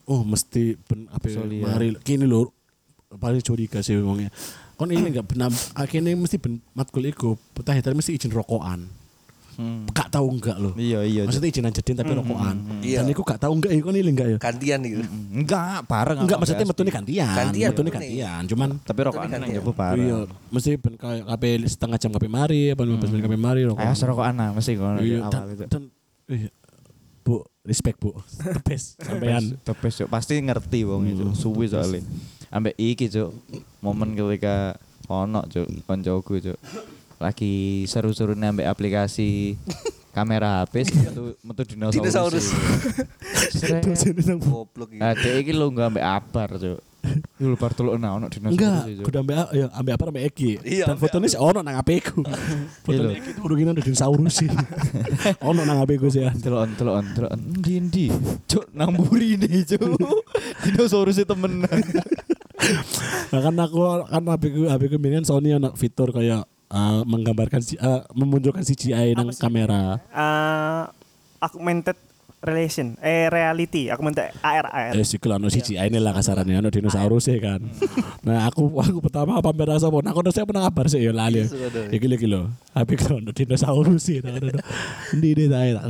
Oh 0.07 0.23
mesti 0.23 0.79
ben 0.87 1.11
apa 1.11 1.25
ya, 1.27 1.43
mari 1.43 1.99
kini 1.99 2.23
lho 2.23 2.53
paling 3.11 3.43
curiga 3.43 3.83
sih 3.83 3.97
ngomongnya. 3.99 4.31
Kon 4.79 4.89
ini 4.89 5.11
enggak 5.11 5.27
benar 5.27 5.51
akhirnya 5.75 6.15
mesti 6.15 6.39
ben 6.39 6.63
matkul 6.71 7.03
iku 7.03 7.35
petahiter 7.51 7.91
mesti 7.91 8.15
izin 8.15 8.31
rokokan. 8.31 8.87
Hmm. 9.59 9.83
Gak 9.91 10.07
tahu 10.07 10.39
enggak 10.39 10.55
loh. 10.55 10.71
Iya, 10.79 11.03
iya. 11.03 11.27
Maksudnya 11.27 11.51
izinan 11.51 11.75
jedin 11.75 11.99
tapi 11.99 12.15
rokokan. 12.15 12.79
Iya. 12.79 13.03
Dan 13.03 13.11
iku 13.11 13.27
gak 13.27 13.43
tahu 13.43 13.59
enggak 13.59 13.75
iku 13.75 13.91
ini 13.91 14.07
enggak 14.07 14.27
ya. 14.31 14.37
Gantian 14.39 14.79
gitu. 14.87 15.03
Enggak, 15.35 15.83
bareng. 15.83 16.17
Enggak 16.23 16.39
aku 16.39 16.43
maksudnya 16.47 16.63
metune 16.63 16.91
gantian. 16.95 17.35
Gantian, 17.35 17.69
Metune 17.75 17.89
gantian. 17.91 18.41
Cuman 18.47 18.69
Tapi 18.79 18.99
rokokan 19.03 19.27
nang 19.35 19.51
jopo 19.51 19.75
bareng. 19.75 19.99
iya 19.99 20.17
mesti 20.47 20.79
ben 20.79 20.95
kayak 20.95 21.27
kape 21.27 21.49
setengah 21.67 21.97
jam 21.99 22.11
kape 22.15 22.31
mari 22.31 22.71
apa 22.71 22.81
15 22.87 23.11
menit 23.11 23.23
kape 23.27 23.35
mari 23.35 23.61
rokokan. 23.67 23.83
Ayo 23.83 23.99
serokokan 23.99 24.35
nah, 24.39 24.49
mesti 24.55 24.71
ngono 24.79 25.03
di 25.03 25.11
Iya, 25.11 25.27
dan, 25.27 25.41
awal 25.43 25.51
itu. 25.51 25.63
dan 25.67 25.83
iya. 26.31 26.49
Bu, 27.19 27.35
respect 27.67 27.99
Bu. 27.99 28.15
The 28.55 28.63
best 28.63 28.95
sampean. 28.95 29.59
The 29.67 29.75
best, 29.75 29.95
Cuk. 29.99 30.07
Pasti 30.07 30.39
ngerti 30.39 30.87
wong 30.87 31.03
itu. 31.03 31.35
Suwi 31.35 31.67
soalnya. 31.67 31.99
Ambek 32.49 32.75
iki, 32.81 33.05
Cuk. 33.13 33.29
Momen 33.79 34.17
ketika 34.17 34.73
ono, 35.05 35.45
Cuk, 35.45 35.69
koncoku, 35.85 36.41
Cuk. 36.41 36.57
Lagi 37.21 37.85
seru-serunya 37.85 38.49
ambek 38.49 38.65
aplikasi 38.65 39.53
kamera 40.15 40.65
HP 40.65 40.89
metu 40.89 41.37
metu 41.45 41.61
Dinosaurus. 41.69 42.49
dinosaurus. 42.49 44.25
Goblok 44.41 44.89
gitu. 44.97 45.03
Ah, 45.05 45.13
dek 45.13 45.45
iki 45.45 45.51
nggak 45.53 45.87
ambek 45.93 46.05
abar, 46.05 46.49
Cuk. 46.57 46.79
Iku 47.39 47.47
lho 47.47 47.55
bar 47.55 47.71
teluk 47.71 47.95
nah 47.95 48.19
ono 48.19 48.27
dinosaurus 48.27 48.59
Enggak, 48.59 49.07
kudu 49.07 49.17
ambek 49.23 49.37
ya 49.55 49.65
ambek 49.71 49.93
apa 49.95 50.03
ambek 50.11 50.23
Eki. 50.27 50.51
Iya, 50.59 50.85
Dan 50.91 50.99
fotonya 50.99 51.27
sih 51.31 51.39
ono 51.39 51.59
nang 51.63 51.79
HP 51.79 51.89
ku. 52.03 52.19
Iya 52.27 52.35
Fotonya 52.83 52.99
lho. 53.07 53.11
Eki 53.15 53.31
turun 53.39 53.71
ada 53.71 53.79
dinosaurus 53.79 54.33
sih. 54.43 54.49
ono 55.49 55.61
nang 55.63 55.79
HP 55.79 55.91
ku 56.03 56.11
sih. 56.11 56.27
Telon, 56.43 56.75
telon, 56.75 57.07
telon. 57.15 57.39
Endi 57.39 57.79
endi? 57.79 58.05
Cuk, 58.43 58.67
nang 58.75 58.91
mburi 58.91 59.39
nih, 59.39 59.63
Cuk. 59.63 59.87
Dinosaurus 60.67 61.23
temenan. 61.23 61.63
Nah, 63.31 63.39
kan 63.39 63.55
aku 63.55 63.77
kan 64.03 64.23
HP 64.35 64.43
ku 64.51 64.61
HP 64.67 64.83
ku 64.91 64.97
Sony 65.23 65.55
ono 65.55 65.71
fitur 65.79 66.11
kayak 66.11 66.43
eh, 66.75 67.01
menggambarkan 67.07 67.63
si, 67.63 67.79
eh, 67.79 68.03
memunculkan 68.19 68.67
CGI 68.67 69.15
nang 69.15 69.31
kamera. 69.31 69.95
Eh, 70.11 70.83
augmented 71.39 71.95
relation 72.39 72.95
eh 73.03 73.27
reality 73.27 73.91
augmented 73.91 74.31
AR 74.39 74.67
AR. 74.71 74.93
Eh 74.95 75.03
sih 75.03 75.19
ono 75.19 75.51
CGI 75.51 75.91
ini 75.91 75.99
lah 75.99 76.15
kasarannya 76.15 76.63
ono 76.63 76.69
dinosaurus 76.71 77.27
sih 77.27 77.37
kan. 77.43 77.59
Nah 78.23 78.47
aku 78.47 78.71
aku 78.79 79.03
pertama 79.03 79.39
apa 79.39 79.51
merasa 79.51 79.91
pun 79.91 80.03
aku 80.07 80.19
udah 80.23 80.33
saya 80.33 80.47
pernah 80.47 80.63
kabar 80.71 80.87
sih 80.87 81.03
ya 81.03 81.11
lali. 81.11 81.43
Iki 81.91 82.07
iki 82.15 82.27
lho. 82.27 82.47
HP 82.75 82.89
ku 82.95 83.19
ono 83.19 83.31
dinosaurus 83.35 84.07
sih. 84.07 84.23
Ndi 84.23 85.29
ndi 85.35 85.45
tak 85.51 85.83
tak. 85.83 85.85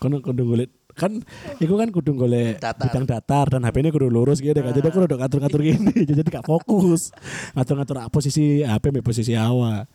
Kono 0.00 0.24
kudu 0.24 0.42
golek 0.48 0.70
kan 0.92 1.24
iku 1.56 1.80
kan 1.80 1.88
kudu 1.88 2.12
golek 2.12 2.60
bidang 2.60 3.08
datar 3.08 3.48
dan 3.48 3.64
HP 3.64 3.80
ini 3.80 3.90
kudu 3.92 4.08
lurus 4.08 4.40
gitu 4.40 4.56
kan. 4.56 4.72
Jadi 4.72 4.86
aku 4.88 5.04
udah 5.04 5.18
ngatur-ngatur 5.24 5.60
gini 5.60 5.92
jadi 6.08 6.20
gak 6.24 6.44
fokus. 6.48 7.12
Ngatur-ngatur 7.52 7.96
posisi 8.08 8.64
HP 8.64 8.92
mbek 8.92 9.04
posisi 9.04 9.36
awak. 9.36 9.88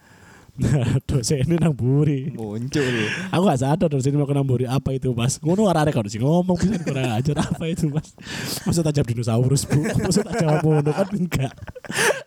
Nah, 0.67 0.97
dosen 1.05 1.45
ini 1.45 1.55
nang 1.55 1.69
buri. 1.71 2.33
Muncul. 2.33 2.81
Aku 3.29 3.45
gak 3.45 3.61
sadar 3.61 3.87
dosen 3.87 4.09
ini 4.09 4.17
mau 4.17 4.25
nang 4.27 4.41
buri 4.41 4.65
apa 4.65 4.89
itu 4.89 5.13
mas. 5.13 5.37
Ngono 5.37 5.69
arek 5.69 5.93
kau 5.93 6.01
sih 6.03 6.17
ngomong 6.17 6.57
bisa 6.57 6.81
kurang 6.81 7.13
ajar 7.13 7.37
apa 7.39 7.63
itu 7.65 7.85
mas. 7.87 8.17
Maksud 8.65 8.81
tajam 8.81 9.05
dinosaurus 9.05 9.63
bu. 9.63 9.85
Maksud 10.03 10.25
tak 10.25 10.41
jawab 10.41 10.61
ngono 10.61 10.89
kan 10.89 11.07
enggak. 11.11 11.53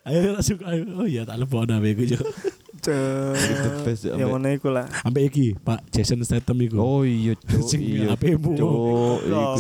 Ayo 0.05 0.33
langsung 0.33 0.63
ayo. 0.63 0.83
Oh 0.95 1.05
iya 1.05 1.23
tak 1.23 1.37
lebih 1.37 1.59
ada 1.59 1.77
bego 1.77 2.07
jo. 2.07 2.23
Cuk. 2.81 3.35
The 3.37 3.71
best, 3.85 4.01
Cuk, 4.03 4.15
Ya 4.15 4.25
ambek- 4.25 4.31
ngono 4.31 4.49
iku 4.49 4.69
lah. 4.71 4.87
Sampai 4.89 5.23
iki 5.27 5.53
Pak 5.53 5.91
Jason 5.91 6.23
Statham 6.23 6.57
iku. 6.61 6.79
Oh 6.79 7.03
iya, 7.03 7.35
Cuk. 7.35 7.67
Sing 7.71 7.83
Iya. 7.83 8.15
HP-mu. 8.15 8.55
Cuk, 8.55 8.73
iku. 9.27 9.59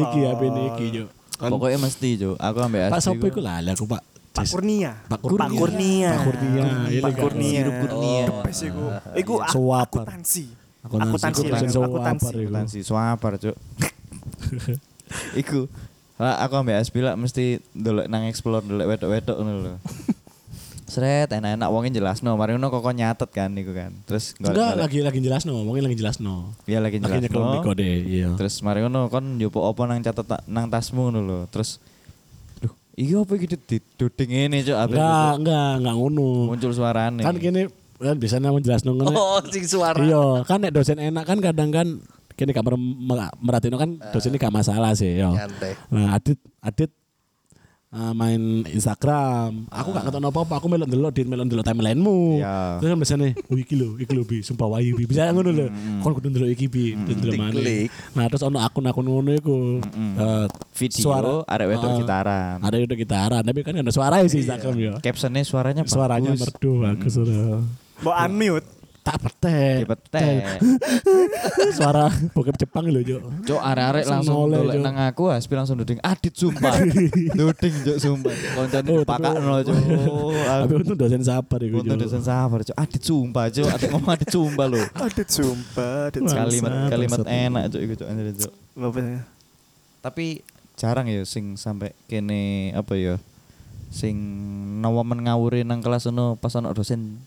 Iki 0.00 0.20
HP 0.22 0.40
ini 0.46 0.62
iki 0.70 0.86
jo. 0.92 1.04
Pokoknya 1.36 1.76
mesti, 1.76 2.14
Cuk. 2.16 2.38
Aku 2.38 2.58
ambek 2.62 2.88
Pak 2.88 3.02
Sopo 3.02 3.20
ku- 3.20 3.28
iku 3.28 3.40
lali 3.42 3.68
aku 3.68 3.84
Pak. 3.84 4.02
Pak 4.32 4.46
Kurnia. 4.48 4.92
Pak 5.04 5.20
Pak 5.20 5.20
Kurnia. 5.22 5.52
Kurnia. 5.54 6.10
Pak 6.10 6.22
Kurnia. 6.24 6.64
Iya, 6.88 7.00
Pak 7.00 7.10
kan? 7.10 7.20
Kurnia. 7.20 7.52
Sirup 7.54 7.76
Kurnia. 7.78 8.22
The 8.22 8.34
best 8.42 8.60
iku. 8.62 8.84
Iku 9.14 9.34
ak- 9.38 9.52
Suapar. 9.52 10.04
akuntansi. 10.04 10.44
Akuntansi. 10.82 11.12
Akuntansi. 11.12 11.42
Dosen 11.42 11.52
lah, 11.52 11.60
suapar 11.68 12.00
Akuntansi. 12.02 12.26
iku. 12.26 12.40
Akuntansi 12.42 12.78
swapar, 12.82 13.32
Cuk. 13.38 13.56
Iku. 15.34 15.60
Lah 16.16 16.38
aku 16.40 16.54
ambek 16.56 16.76
Aspi 16.76 17.00
lah 17.00 17.14
mesti 17.14 17.44
ndelok 17.72 18.06
nang 18.06 18.24
explore 18.24 18.62
ndelok 18.62 18.86
wedok-wedok 18.88 19.36
ngono 19.36 19.58
lho. 19.60 19.74
Sret 20.92 21.32
enak-enak 21.32 21.68
wongin 21.68 21.88
jelasno, 21.90 22.36
mari 22.36 22.52
ngono 22.52 22.68
kok 22.68 22.84
nyatet 22.86 23.30
kan 23.30 23.48
iku 23.50 23.72
kan. 23.72 23.96
Terus 24.04 24.36
Enggak 24.36 24.76
lagi 24.76 25.00
lagi 25.00 25.20
jelas 25.20 25.42
no, 25.42 25.56
mungkin 25.62 25.82
lagi 25.82 25.96
jelas 25.96 26.20
no. 26.20 26.52
Iya 26.64 26.80
lagi 26.80 27.00
Lagi 27.00 27.16
nyekel 27.18 27.32
jelasno. 27.32 27.64
kode, 27.64 27.90
iya. 28.04 28.28
Terus 28.36 28.60
mari 28.60 28.80
ngono 28.80 29.08
kon 29.08 29.40
njopo 29.40 29.64
apa 29.64 29.82
nang 29.84 30.00
catet 30.00 30.28
nang 30.46 30.68
tasmu 30.68 31.08
ngono 31.08 31.20
lho. 31.20 31.38
Terus 31.48 31.80
iki 32.94 33.12
apa 33.16 33.32
iki 33.36 33.46
diduding 33.52 34.28
ngene, 34.30 34.56
Cuk. 34.62 34.76
Apa 34.76 34.92
Enggak, 34.92 35.32
enggak, 35.40 35.70
enggak 35.80 35.94
ngono. 35.96 36.30
muncul 36.52 36.72
suarane. 36.72 37.22
Kan 37.24 37.36
gini 37.36 37.66
kan 38.02 38.16
biasanya 38.18 38.50
mau 38.50 38.58
jelas 38.58 38.82
no 38.82 38.98
ngono. 38.98 39.14
Oh, 39.14 39.38
sing 39.48 39.64
suara. 39.64 39.98
Iya, 40.02 40.42
kan 40.44 40.58
nek 40.60 40.74
dosen 40.74 40.98
enak 40.98 41.24
kan 41.24 41.38
kadang 41.38 41.70
kan 41.70 41.86
kini 42.32 42.50
kamar 42.50 42.74
merhatiin 43.38 43.76
kan 43.76 43.90
dosen 44.10 44.32
ini 44.32 44.40
gak 44.40 44.52
masalah 44.52 44.96
sih 44.96 45.20
yo. 45.20 45.32
Nyantai. 45.36 45.72
Nah, 45.92 46.16
Adit 46.16 46.38
Adit 46.58 46.90
eh, 47.92 48.12
main 48.16 48.66
Instagram. 48.72 49.68
Aku 49.68 49.92
gak 49.92 50.08
ngerti 50.08 50.18
apa-apa, 50.18 50.54
aku 50.58 50.66
melon 50.72 50.88
delok 50.88 51.12
di 51.12 51.22
melon 51.28 51.46
delok 51.46 51.64
timelinemu. 51.64 52.40
Iya. 52.40 52.80
Terus 52.80 52.96
biasanya, 52.96 53.28
oh 53.36 53.56
iki 53.56 53.74
lho, 53.76 54.00
iki 54.00 54.12
lho 54.16 54.24
bi, 54.24 54.38
sumpah 54.40 54.68
wayu 54.72 54.96
bi. 54.96 55.04
Bisa 55.04 55.28
ngono 55.30 55.52
lho. 55.52 55.66
Kon 56.00 56.12
kudu 56.16 56.32
delok 56.32 56.50
iki 56.50 56.66
bi, 56.66 56.96
delok 56.96 57.36
mana. 57.38 57.52
Diklik. 57.54 57.88
Nah, 58.16 58.24
terus 58.32 58.42
ono 58.42 58.58
akun-akun 58.58 59.06
ngono 59.06 59.30
iku. 59.36 59.78
Eh, 59.92 60.46
Video 60.72 61.44
arek 61.46 61.66
wedok 61.68 61.90
eh, 61.92 61.96
gitaran. 62.02 62.56
Ada 62.58 62.74
udah 62.80 62.98
gitaran, 62.98 63.42
tapi 63.44 63.60
kan 63.62 63.76
ada 63.76 63.92
suara 63.92 64.24
sih 64.26 64.40
Instagram 64.42 64.74
yo. 64.80 64.92
Captionnya 64.98 65.44
suaranya 65.44 65.82
bagus. 65.84 65.94
Suaranya 65.94 66.30
merdu 66.34 66.72
bagus. 66.82 67.14
Mbok 68.02 68.16
unmute. 68.18 68.81
Tak 69.02 69.18
petek. 69.18 69.82
Dipetek. 69.82 70.62
Suara 71.76 72.06
bokep 72.30 72.54
Jepang 72.54 72.86
lho, 72.86 73.02
Cuk. 73.02 73.22
Cuk 73.42 73.60
arek-arek 73.60 74.06
langsung 74.06 74.46
dolek 74.46 74.78
nang 74.78 74.94
aku 74.94 75.26
Hasbi 75.26 75.54
langsung 75.58 75.76
duding 75.76 75.98
adit 76.00 76.30
sumpah. 76.32 76.78
duding 77.38 77.74
Cuk 77.82 77.98
sumpah. 77.98 78.30
Koncone 78.54 78.86
Oh, 78.86 78.98
dipakakno 79.02 79.54
Cuk. 79.66 79.76
Tapi 80.62 80.72
untung 80.78 80.98
dosen 80.98 81.22
sabar 81.26 81.60
iku, 81.60 81.82
Untuk 81.82 81.98
Cuk. 81.98 82.02
dosen 82.06 82.22
sabar 82.22 82.58
Cuk. 82.62 82.76
Adit 82.78 83.02
sumpah 83.02 83.44
Cuk. 83.50 83.68
Adit 83.68 83.88
ngomong 83.90 84.12
adit 84.14 84.28
sumpah 84.30 84.66
lho. 84.70 84.82
Adit 84.94 85.28
sumpah, 85.28 85.94
adit 86.08 86.22
Kalimat 86.22 86.72
kalimat 86.86 87.18
enak 87.26 87.62
Cuk 87.74 87.80
iku 87.82 87.94
Cuk. 87.98 88.08
sumpah. 88.08 89.20
Tapi 90.02 90.26
jarang 90.78 91.06
ya 91.06 91.22
sing 91.26 91.54
sampai 91.58 91.90
kene 92.06 92.72
apa 92.72 92.96
ya 92.96 93.14
sing 93.92 94.16
nowomen 94.80 95.28
ngawuri 95.28 95.68
nang 95.68 95.84
kelas 95.84 96.08
ono 96.08 96.34
pas 96.40 96.56
ono 96.56 96.72
dosen 96.72 97.20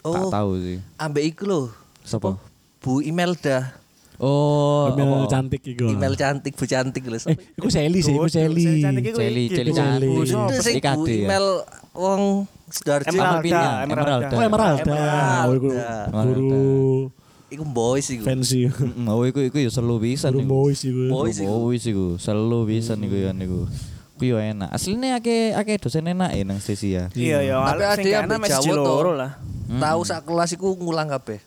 tak 0.00 0.20
Oh, 0.20 0.30
tahu 0.30 0.50
sih. 0.58 0.78
ambek 0.96 1.24
iku 1.26 1.42
lho. 1.44 1.60
Sapa? 2.02 2.38
Bu 2.78 3.00
Imelda. 3.00 3.74
Oh, 4.18 4.90
Email 4.90 5.22
apa? 5.22 5.30
cantik 5.30 5.62
iku. 5.62 5.94
Email 5.94 6.14
cantik, 6.14 6.52
Bu 6.52 6.66
cantik 6.66 7.02
lho. 7.02 7.18
Eh, 7.22 7.38
iku 7.54 7.68
Sally 7.68 8.00
sih, 8.00 8.10
iku 8.12 8.26
Sally. 8.26 8.82
Celi, 8.82 9.14
celi 9.14 9.46
Celi. 9.46 9.70
cantik. 9.72 10.10
Itu 10.26 10.58
sing 10.58 10.82
Bu 10.82 11.06
email 11.06 11.46
wong 11.92 12.22
Sidoarjo. 12.68 13.08
Emeralda, 13.08 13.62
Emeralda. 13.82 14.26
Oh, 14.28 14.42
Emeralda. 14.42 14.94
Oh, 15.40 15.52
iku 15.54 15.68
guru 16.12 16.50
Iku 17.48 17.64
boys 17.64 18.10
iku. 18.10 18.26
fancy. 18.26 18.68
Oh, 19.06 19.24
iku 19.24 19.40
iku 19.40 19.56
ya 19.56 19.70
selu 19.70 19.96
pisan 19.96 20.34
Guru 20.34 20.42
iku. 20.42 20.50
boys 20.52 20.80
iku. 20.82 21.00
Boys 21.08 21.36
iku. 21.38 21.48
Boys 21.48 21.84
iku, 21.86 22.06
selu 22.18 22.60
pisan 22.66 22.98
iku 23.00 23.16
ya 23.16 23.30
niku. 23.32 23.64
Yo 24.20 24.36
enak. 24.36 24.68
Asline 24.68 25.14
akeh 25.14 25.54
akeh 25.54 25.78
dosen 25.78 26.04
enak 26.04 26.30
ya 26.32 26.42
nang 26.42 26.58
sesi 26.58 26.94
ya. 26.94 27.06
Iya, 27.12 27.38
ya. 27.40 27.56
Tapi 27.62 28.10
ambek 28.10 28.38
masih 28.40 28.62
Jawa 28.66 28.84
to. 28.84 29.12
lah. 29.14 29.32
Tahu 29.68 30.00
sak 30.02 30.24
kelas 30.24 30.50
iku 30.52 30.74
ngulang 30.74 31.06
kabeh. 31.08 31.38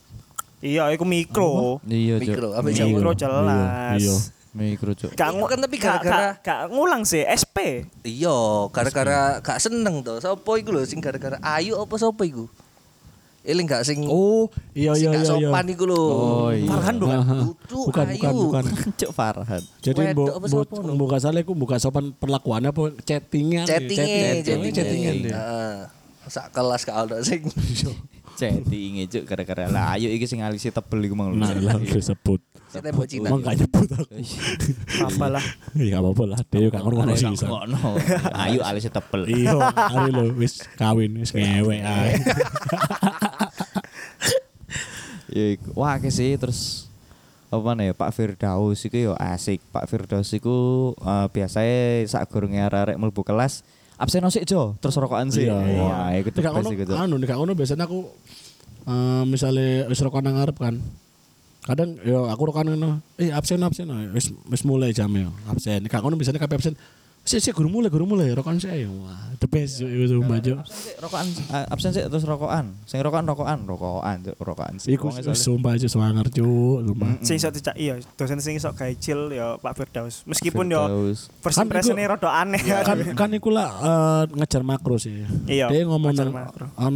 Iya, 0.62 0.88
iku 0.90 1.02
mikro. 1.02 1.82
Iya. 1.84 2.16
Mikro, 2.16 2.54
ambek. 2.54 2.72
Jawa. 2.72 2.88
Mikro 2.88 3.10
Iya, 3.10 3.18
jelas. 3.18 3.98
iya. 3.98 4.16
Mikro, 4.52 4.92
Cuk. 4.92 5.16
Gak 5.16 5.32
kan 5.32 5.58
tapi 5.58 5.76
gara-gara- 5.80 6.36
gak- 6.38 6.68
ngulang 6.68 7.08
sih, 7.08 7.24
SP. 7.24 7.88
Iya, 8.04 8.68
gara-gara 8.68 9.40
gak 9.40 9.56
seneng 9.58 10.04
to. 10.04 10.20
Sapa 10.20 10.60
iku 10.60 10.76
lho 10.76 10.84
sing 10.84 11.00
gara-gara 11.00 11.40
ayu 11.40 11.72
apa 11.74 11.96
sapa 11.96 12.20
iku? 12.22 12.52
Eling 13.42 13.66
gak 13.66 13.82
sing 13.82 14.06
Oh, 14.06 14.46
iya 14.70 14.94
sing 14.94 15.10
iya 15.10 15.18
iya. 15.18 15.26
iya. 15.26 15.50
sopan 15.50 15.66
iku 15.66 15.84
lho. 15.90 15.98
Oh, 15.98 16.50
iya. 16.54 16.70
Farhan 16.70 16.94
bukan? 16.94 17.18
Aha. 17.18 17.38
Dudu, 17.42 17.78
Bukan, 17.90 18.04
ayu. 18.06 18.18
bukan, 18.22 18.32
bukan. 18.38 18.64
Cuk 19.02 19.10
Farhan. 19.10 19.62
Jadi 19.82 20.00
siapa, 20.14 20.74
no? 20.78 20.94
buka 20.94 21.16
salah 21.18 21.42
aku 21.42 21.52
buka 21.58 21.76
sopan 21.82 22.14
perlakuannya 22.14 22.70
apa 22.70 22.94
chattingan 23.02 23.66
chattingan. 23.66 24.46
dia. 24.46 25.34
Heeh. 25.34 25.74
Sak 26.22 26.54
kelas 26.54 26.86
gak 26.86 26.96
ono 27.02 27.18
sing 27.18 27.42
Jadi 28.32 28.78
inge 28.88 29.04
Cuk 29.10 29.26
gara-gara 29.28 29.68
lah 29.68 29.98
ayo 29.98 30.08
iki 30.08 30.24
sing 30.24 30.40
alisi 30.40 30.70
tebel 30.70 31.02
iku 31.04 31.18
mang. 31.18 31.34
Nah, 31.34 31.50
lah 31.52 31.76
disebut. 31.82 32.40
sing 32.72 32.80
tembok 32.80 33.04
Cina. 33.04 33.28
Emang 33.28 33.44
gak 33.44 33.60
nyebut 33.60 33.84
aku. 33.84 34.16
Apa 35.04 35.26
lah. 35.28 35.44
Ya 35.76 35.98
gak 35.98 36.00
apa-apa 36.00 36.24
lah, 36.24 36.40
dia 36.48 36.72
gak 36.72 36.80
ngono 36.80 37.12
sih. 37.12 37.28
Ngono. 37.44 38.00
Ayo 38.32 38.64
alisi 38.64 38.88
tebel. 38.88 39.28
Iya, 39.28 39.60
hari 39.60 40.08
lo 40.08 40.24
wis 40.32 40.64
kawin 40.80 41.20
wis 41.20 41.36
ngewek 41.36 41.84
ae. 41.84 42.16
Ya. 45.32 45.56
Wah, 45.72 45.96
akeh 45.96 46.12
sih 46.12 46.36
terus 46.36 46.92
apa 47.52 47.76
nih 47.76 47.92
Pak 47.92 48.10
Firdaus 48.16 48.80
iku 48.84 48.96
yo 48.96 49.12
asik. 49.16 49.60
Pak 49.72 49.84
Firdaus 49.88 50.32
iku 50.32 50.92
eh, 51.00 51.26
biasanya 51.32 52.04
sak 52.08 52.28
gurunge 52.32 52.60
arek-arek 52.60 52.96
mlebu 52.96 53.24
kelas 53.24 53.64
absen 54.02 54.24
sik 54.34 54.48
Jo, 54.48 54.74
terus 54.82 54.98
rokokan 54.98 55.30
sih. 55.30 55.46
Iya, 55.46 55.58
iya. 55.62 55.82
Wah, 55.84 56.10
tebes 56.18 56.42
ngono, 56.42 56.68
iku 56.74 56.82
Cuk. 56.90 56.96
anu 56.98 57.14
ngono 57.22 57.52
biasanya 57.54 57.84
aku 57.86 58.10
eh 58.82 59.22
misalnya 59.30 59.86
wis 59.86 60.02
rokokan 60.02 60.34
ngarep 60.34 60.56
kan. 60.58 60.74
Kadang 61.62 61.94
yo 62.02 62.26
aku 62.26 62.50
rokokan 62.50 62.74
ngono, 62.74 62.98
eh 63.20 63.30
absen 63.30 63.62
absen 63.62 63.86
wis 64.10 64.34
wis 64.50 64.62
mulai 64.66 64.90
jamnya 64.90 65.30
absen. 65.46 65.86
Nek 65.86 65.92
gak 65.92 66.02
ngono 66.02 66.18
biasanya 66.18 66.42
kabeh 66.42 66.58
absen. 66.58 66.74
Sik 67.22 67.38
sik 67.38 67.54
guru 67.54 67.70
mulai 67.70 67.86
guru 67.86 68.02
mulai 68.02 68.34
rokokan 68.34 68.58
sik 68.58 68.74
ayo. 68.74 68.90
Wah, 69.06 69.30
the 69.38 69.46
best 69.46 69.78
sumpah 69.78 70.42
Cuk. 70.42 70.58
Absen 70.58 70.74
sik, 70.74 70.94
rokokan 70.98 71.26
absen 71.70 71.90
sih 71.94 72.02
terus 72.02 72.26
rokokan. 72.26 72.74
Sing 72.82 72.98
rokokan 72.98 73.30
rokokan, 73.30 73.58
rokokan, 73.62 74.18
rokokan 74.42 74.72
sih. 74.82 74.98
Iku 74.98 75.06
sumpah 75.30 75.78
Cuk 75.78 75.86
semangar 75.86 76.26
Cuk, 76.26 76.82
sumpah. 76.82 77.22
Sing 77.22 77.38
iso 77.38 77.54
dicak 77.54 77.78
iya, 77.78 78.02
dosen 78.18 78.42
sing 78.42 78.58
iso 78.58 78.74
gawe 78.74 78.90
chill 78.98 79.30
ya 79.30 79.54
Pak 79.54 79.70
Firdaus. 79.70 80.26
Meskipun 80.26 80.66
yo 80.66 80.82
Firdaus. 80.82 81.30
first 81.38 81.56
Kan 81.62 81.70
impression-nya 81.70 82.10
iku- 82.10 82.14
rada 82.18 82.30
aneh 82.42 82.58
kan 82.82 82.98
kan 83.14 83.30
iku 83.30 83.54
lah 83.54 83.70
eh, 83.70 84.22
ngejar 84.42 84.66
makro 84.66 84.98
sih. 84.98 85.22
Iya, 85.46 85.70
Dia 85.70 85.86
ngomong 85.86 86.18
nang 86.18 86.94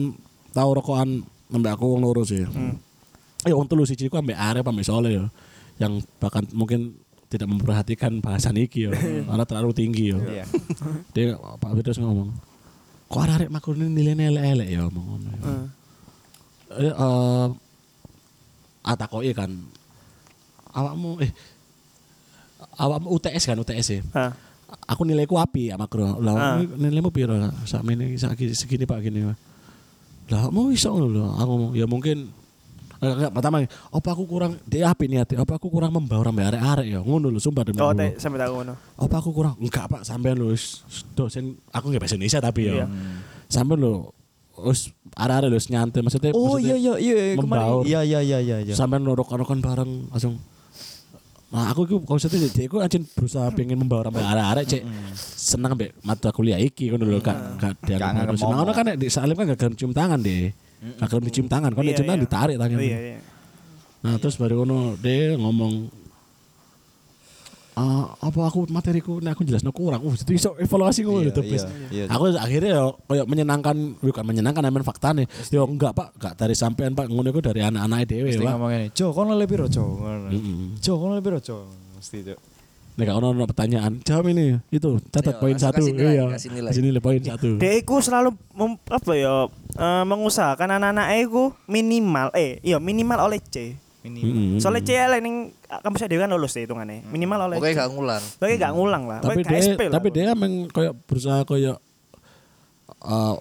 tau 0.50 0.70
rokokan 0.74 1.22
mbak 1.54 1.78
aku 1.78 1.86
wong 1.94 2.02
loro 2.02 2.26
sih. 2.26 2.42
Hmm. 2.42 2.74
Eh 3.46 3.54
wong 3.54 3.70
telu 3.70 3.86
siji 3.86 4.10
ku 4.10 4.18
ambek 4.18 4.34
arek 4.34 4.66
ambek 4.66 4.82
soleh 4.82 5.22
ya. 5.22 5.24
Yang 5.78 6.02
bahkan 6.18 6.42
mungkin 6.50 6.98
tidak 7.26 7.48
memperhatikan 7.50 8.22
bahasan 8.22 8.56
iki 8.56 8.86
ya. 8.86 8.92
karena 9.28 9.44
terlalu 9.44 9.72
tinggi 9.74 10.14
ya. 10.14 10.18
Iya. 10.18 10.44
Dia 11.14 11.24
Pak 11.36 11.70
Firdaus 11.74 11.98
ngomong, 11.98 12.30
"Kok 13.10 13.20
arek 13.22 13.50
makro 13.50 13.74
ini 13.74 13.86
nilainya 13.90 14.30
elek-elek 14.30 14.68
ya?" 14.70 14.78
ngomong 14.86 15.04
ngono. 15.06 15.28
ya. 15.28 15.38
Hmm. 15.42 15.66
Eh 16.76 16.92
eh 16.94 17.46
atakoki 18.86 19.34
kan 19.34 19.50
awakmu 20.70 21.18
eh 21.22 21.30
awakmu 22.78 23.06
UTS 23.10 23.42
kan 23.50 23.58
UTS 23.58 23.88
ya. 23.90 24.02
Hah. 24.14 24.32
aku 24.66 25.06
nilaiku 25.06 25.38
api 25.38 25.70
ya 25.70 25.78
makro 25.78 26.18
lah 26.18 26.34
Ah. 26.34 26.58
nilaimu 26.58 27.14
piro 27.14 27.38
sak 27.62 27.86
ini 27.86 28.18
segini, 28.18 28.82
pak 28.82 28.98
gini 28.98 29.22
lah 30.26 30.50
mau 30.50 30.74
iso 30.74 30.90
ngono 30.90 31.06
lho 31.06 31.26
aku 31.38 31.50
ngomong 31.54 31.72
ya 31.78 31.86
mungkin 31.86 32.34
enggak 32.98 33.30
pertama 33.30 33.56
apa 33.66 34.08
aku 34.08 34.24
kurang 34.24 34.52
dia 34.62 34.88
api 34.88 35.04
nih 35.06 35.18
apa 35.22 35.52
aku 35.52 35.66
kurang 35.66 35.90
membawa 35.90 36.24
sampai 36.24 36.44
arek-arek 36.46 36.86
ya 36.88 36.98
ngono 36.98 37.28
lho 37.28 37.36
sumpah 37.36 37.62
demi 37.62 37.76
Oh, 37.76 37.88
Allah. 37.88 38.08
teh 38.08 38.10
sampe 38.16 38.34
tak 38.34 38.48
ngono. 38.48 38.72
apa 38.94 39.14
aku 39.14 39.30
kurang 39.30 39.54
enggak 39.56 39.84
pak 39.86 40.02
sampean 40.02 40.34
lho 40.34 40.48
wis 40.48 40.80
dosen 41.12 41.44
aku 41.68 41.88
nggak 41.88 42.00
bahasa 42.00 42.14
Indonesia 42.14 42.40
tapi 42.40 42.62
Iya. 42.66 42.74
ya 42.74 42.86
sampean 43.46 43.78
lho 43.78 44.10
wis 44.58 44.88
arek-arek 45.12 45.48
lho 45.48 45.56
wis 45.56 45.68
nyantai 45.68 46.00
maksudnya 46.00 46.30
Oh 46.30 46.56
maksudnya 46.56 46.72
iya 46.72 46.94
iya 46.96 47.14
iya 47.14 47.34
membaur. 47.34 47.82
kemarin. 47.82 47.84
Iya 47.86 48.00
iya 48.02 48.20
iya 48.22 48.38
iya 48.40 48.56
iya. 48.62 48.74
sampean 48.74 49.04
rokan-rokan 49.04 49.58
bareng 49.58 49.92
langsung 50.08 50.36
Nah 51.46 51.70
aku 51.70 51.86
itu 51.86 52.02
kalau 52.02 52.18
saya 52.18 52.42
dia 52.42 52.66
aku 52.66 52.82
anjing 52.82 53.06
berusaha 53.06 53.46
pengen 53.54 53.78
membawa 53.78 54.10
sampai 54.10 54.18
arek-arek 54.20 54.64
cek 54.66 54.82
seneng 55.14 55.70
ambek 55.72 55.94
mata 56.02 56.28
kuliah 56.30 56.58
iki 56.58 56.90
kan 56.90 56.98
dulu 56.98 57.22
kan 57.22 57.54
gak 57.56 57.72
dia 57.86 57.96
seneng 58.34 58.58
momok. 58.58 58.74
kan 58.74 58.84
nek 58.84 58.96
di 58.98 59.06
salim 59.06 59.32
kan 59.32 59.46
gak 59.46 59.62
cium 59.72 59.94
tangan 59.94 60.18
deh 60.18 60.50
gak 60.76 61.08
gelem 61.08 61.24
dicium 61.24 61.48
tangan 61.48 61.70
kan 61.72 61.82
Iya, 61.82 61.96
cium 61.96 62.06
tangan 62.06 62.20
iya. 62.20 62.26
ditarik 62.28 62.56
tangan 62.56 62.78
iya 62.78 62.98
iya. 63.00 63.18
nah 64.04 64.14
terus 64.16 64.36
baru 64.36 64.62
ngono 64.62 64.94
dia 64.96 65.34
ngomong 65.34 65.72
Ah, 67.76 68.08
apa 68.24 68.48
aku 68.48 68.64
materiku 68.72 69.20
nek 69.20 69.36
aku 69.36 69.44
jelasno 69.44 69.68
kurang. 69.68 70.00
Uh, 70.00 70.16
itu 70.16 70.32
iso 70.32 70.56
evaluasi 70.56 71.04
ngono 71.04 71.28
Iya, 71.28 71.36
the 71.36 71.44
best. 71.44 71.68
iya, 71.68 71.76
iya. 71.92 72.04
Aku 72.08 72.32
akhirnya 72.32 72.72
ya 72.72 72.84
kayak 73.04 73.26
menyenangkan 73.28 73.76
bukan 74.00 74.24
menyenangkan 74.24 74.64
emang 74.64 74.80
faktane. 74.80 75.28
Yo 75.52 75.68
enggak, 75.68 75.92
Pak, 75.92 76.16
enggak 76.16 76.32
dari 76.40 76.56
sampean, 76.56 76.96
Pak. 76.96 77.04
Ngono 77.12 77.28
iku 77.28 77.44
dari 77.44 77.60
anak-anak 77.60 78.08
dhewe, 78.08 78.32
Mesti 78.32 78.40
Pak. 78.40 78.48
ngomong 78.56 78.70
ngene, 78.72 78.86
"Jo, 78.96 79.12
kono 79.12 79.36
lebih 79.36 79.60
piro, 79.60 79.66
Jo?" 79.68 79.84
Ngono. 79.92 80.28
Mm-mm. 80.32 80.80
Jo, 80.80 80.92
kono 80.96 81.20
lebih 81.20 81.26
piro, 81.28 81.38
Jo? 81.44 81.56
Mesti, 82.00 82.18
Jo. 82.24 82.36
Nek 82.96 83.12
ono 83.12 83.28
ono 83.30 83.44
pertanyaan, 83.44 84.00
jawab 84.00 84.32
ini. 84.32 84.56
Itu 84.72 84.96
catat 85.12 85.36
Ayo, 85.36 85.40
poin 85.40 85.56
satu. 85.56 85.84
nilai, 85.84 86.16
Iya. 86.16 86.24
kasih 86.32 86.48
nilai. 86.48 86.70
Kasih 86.72 86.82
nilai 86.82 87.00
poin 87.04 87.20
satu. 87.20 87.50
Dia 87.60 87.76
iku 87.76 88.00
selalu 88.00 88.32
mem- 88.56 88.80
apa 88.88 89.12
ya 89.12 89.52
eh, 89.76 90.04
mengusahakan 90.04 90.80
anak-anak 90.80 91.06
iku 91.20 91.52
minimal 91.68 92.32
eh 92.32 92.56
iya 92.64 92.80
minimal 92.80 93.28
oleh 93.28 93.36
C. 93.38 93.76
Ini 94.00 94.20
Mm-mm. 94.22 94.48
Soalnya 94.56 94.86
C 94.86 94.90
elek 94.96 95.20
ning 95.20 95.50
kampus 95.66 96.06
dhewe 96.06 96.24
kan 96.24 96.30
lulus 96.30 96.54
deh 96.54 96.64
hitungannya. 96.64 97.04
Minimal 97.04 97.52
oleh 97.52 97.56
Oke 97.58 97.74
C. 97.74 97.76
gak 97.76 97.90
ngulang. 97.92 98.22
Tapi 98.38 98.52
gak 98.56 98.72
ngulang 98.72 99.02
lah. 99.04 99.18
tapi 99.20 99.42
dia 99.42 99.60
lah, 99.60 99.92
tapi 99.92 100.08
dia 100.08 100.22
emang 100.30 100.52
kayak 100.70 100.94
berusaha 101.04 101.42
kayak 101.42 101.76
uh, 103.02 103.34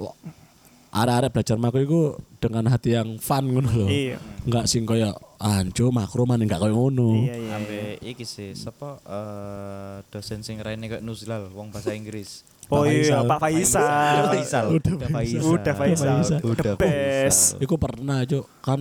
arah-arah 0.89 1.29
belajar 1.29 1.55
makro 1.55 1.79
itu 1.79 2.01
dengan 2.39 2.67
hati 2.67 2.95
yang 2.95 3.19
fun 3.19 3.45
ngono 3.45 3.69
loh. 3.71 3.87
Iya. 3.87 4.17
Enggak 4.43 4.65
sing 4.65 4.83
kayak 4.83 5.15
anjo 5.39 5.91
makro 5.91 6.23
man 6.23 6.41
enggak 6.41 6.63
kayak 6.63 6.75
ngono. 6.75 7.27
Iya 7.27 7.35
iya. 7.35 7.51
Ambe 7.55 7.99
iki 8.03 8.25
sih, 8.27 8.55
sapa 8.55 8.99
eh, 9.03 9.95
dosen 10.11 10.41
sing 10.41 10.59
raine 10.59 10.87
kayak 10.87 11.03
Nuzlal, 11.03 11.51
wong 11.51 11.71
bahasa 11.71 11.91
Inggris. 11.95 12.45
Oh 12.65 12.81
Pak 12.81 12.89
iya, 12.89 13.21
Faisal. 13.21 13.23
Pak 13.29 13.39
Faisal. 13.45 13.85
Udah 13.85 14.29
Faisal. 14.33 14.65
Udah 14.73 15.07
Faisal. 15.13 15.41
Udah 15.45 15.73
Faisal. 15.77 16.39
Udah. 16.41 16.73
Faisal. 16.81 17.57
Iku 17.61 17.75
pernah 17.77 18.25
cuk 18.25 18.45
kan 18.65 18.79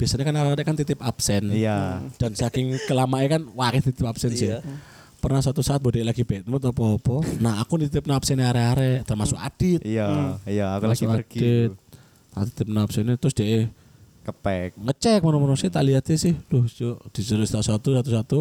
biasanya 0.00 0.24
kan 0.24 0.34
anak 0.40 0.64
kan 0.64 0.76
titip 0.76 1.00
absen. 1.04 1.52
Iya. 1.52 2.00
Dan 2.16 2.32
saking 2.32 2.80
kelamaannya 2.88 3.28
kan 3.28 3.42
wakil 3.52 3.80
titip 3.84 4.06
absen 4.08 4.32
sih. 4.32 4.48
Iya. 4.48 4.64
Pernah 5.20 5.44
satu 5.44 5.60
saat 5.60 5.84
bodi 5.84 6.00
lagi 6.00 6.24
bed 6.24 6.48
mood 6.48 6.64
apa 6.64 6.80
apa. 6.96 7.16
Nah 7.44 7.60
aku 7.60 7.76
nitip 7.76 8.08
absen 8.08 8.40
are-are 8.40 9.04
termasuk 9.04 9.36
Adit. 9.36 9.84
Iya, 9.84 10.40
iya 10.48 10.80
aku 10.80 10.88
lagi 10.88 11.04
pergi. 11.04 11.40
Adit. 11.44 11.70
Adit 12.32 12.52
titip 12.56 12.72
absennya 12.72 13.14
terus 13.20 13.36
dia 13.36 13.68
Kepek. 14.20 14.76
ngecek 14.76 15.24
mana-mana 15.24 15.56
sih 15.56 15.72
tak 15.72 15.84
lihatnya 15.88 16.16
sih 16.20 16.36
loh 16.52 16.68
disuruh 17.10 17.48
satu-satu 17.48 17.88
satu-satu 17.96 18.40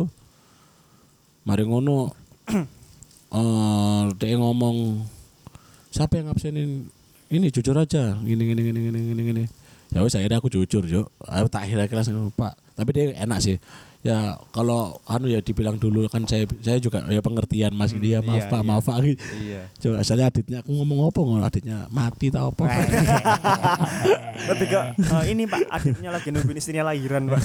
mari 1.47 1.63
ngono 1.63 2.11
eh 3.39 4.03
dia 4.19 4.35
ngomong 4.35 5.07
siapa 5.89 6.19
yang 6.19 6.35
absenin 6.35 6.91
ini 7.31 7.47
jujur 7.47 7.77
aja 7.79 8.17
gini 8.21 8.43
gini 8.43 8.61
gini 8.61 8.79
gini 8.89 8.99
gini 9.13 9.21
gini 9.23 9.43
Ya 9.89 10.05
wis 10.05 10.13
akhirnya 10.13 10.37
aku 10.37 10.53
jujur, 10.53 10.85
Cuk. 10.85 11.07
Aku 11.25 11.47
tak 11.49 11.65
akhirnya 11.65 11.89
kelas 11.89 12.13
Pak. 12.37 12.53
Tapi 12.77 12.89
dia 12.93 13.03
enak 13.25 13.39
sih. 13.41 13.57
Ya 13.99 14.39
kalau 14.55 14.95
anu 15.03 15.27
ya 15.27 15.43
dibilang 15.43 15.75
dulu 15.75 16.07
kan 16.07 16.23
saya 16.23 16.47
saya 16.63 16.79
juga 16.79 17.03
ya 17.12 17.19
pengertian 17.19 17.75
Mas 17.75 17.91
dia 17.91 18.23
maaf 18.23 18.47
iya, 18.47 18.51
Pak, 18.51 18.62
iya. 18.63 18.67
maaf 18.71 18.83
Pak. 18.88 18.97
Iya. 19.03 19.62
Coba 19.75 19.95
asalnya 19.99 20.25
aditnya 20.31 20.57
aku 20.63 20.71
ngomong 20.71 21.12
apa 21.12 21.19
ngono 21.19 21.43
aditnya 21.43 21.77
mati 21.91 22.31
tau 22.31 22.47
apa. 22.55 22.63
Lebih 24.55 24.67
ke 24.71 24.79
eh, 25.03 25.23
ini 25.35 25.43
Pak, 25.51 25.67
adiknya 25.67 26.15
lagi 26.15 26.31
nungguin 26.31 26.57
istrinya 26.63 26.88
lahiran, 26.88 27.27
Pak. 27.27 27.43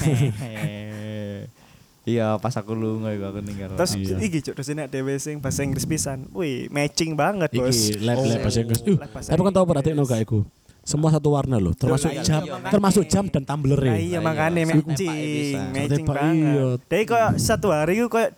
Iya, 2.05 2.37
pas 2.37 2.53
aku 2.53 2.77
lunga 2.77 3.09
iku 3.17 3.33
aku 3.33 3.41
ninggal. 3.41 3.73
Terus 3.73 3.97
Iya. 3.97 4.21
iki 4.21 4.37
cuk, 4.45 4.53
terus 4.61 4.69
ini 4.69 4.85
dhewe 4.85 5.17
sing 5.17 5.41
bahasa 5.41 5.65
Inggris 5.65 5.89
pisan. 5.89 6.29
Wih, 6.37 6.69
matching 6.69 7.17
banget, 7.17 7.49
Bos. 7.49 7.73
Iki 7.73 8.05
lab 8.05 8.21
Oh, 8.21 8.29
lab 8.29 8.39
bahasa 8.45 8.59
Inggris. 8.61 8.79
Uh, 8.85 8.93
lab 9.01 9.09
bahasa 9.09 9.29
tapi 9.33 9.41
kan 9.41 9.51
tahu 9.51 9.65
Inggris. 9.65 9.71
perhatiin 9.73 10.05
gak 10.05 10.21
iku. 10.21 10.39
Semua 10.85 11.09
satu 11.09 11.33
warna 11.33 11.57
loh, 11.57 11.73
termasuk 11.73 12.13
iya, 12.13 12.21
jam, 12.21 12.41
iya, 12.45 12.61
termasuk 12.69 13.09
jam 13.09 13.25
dan 13.25 13.41
tumbler 13.41 13.73
Nah, 13.75 13.97
iya 13.97 14.05
Iya, 14.05 14.19
makanya 14.21 14.61
sampai 14.63 14.85
matching, 14.85 15.57
matching 15.73 16.05
banget. 16.05 16.37
iya. 16.37 16.65
Jadi 16.85 17.03
kayak 17.03 17.31
satu 17.41 17.67
hari 17.69 17.93
itu 17.97 18.07
kayak 18.07 18.31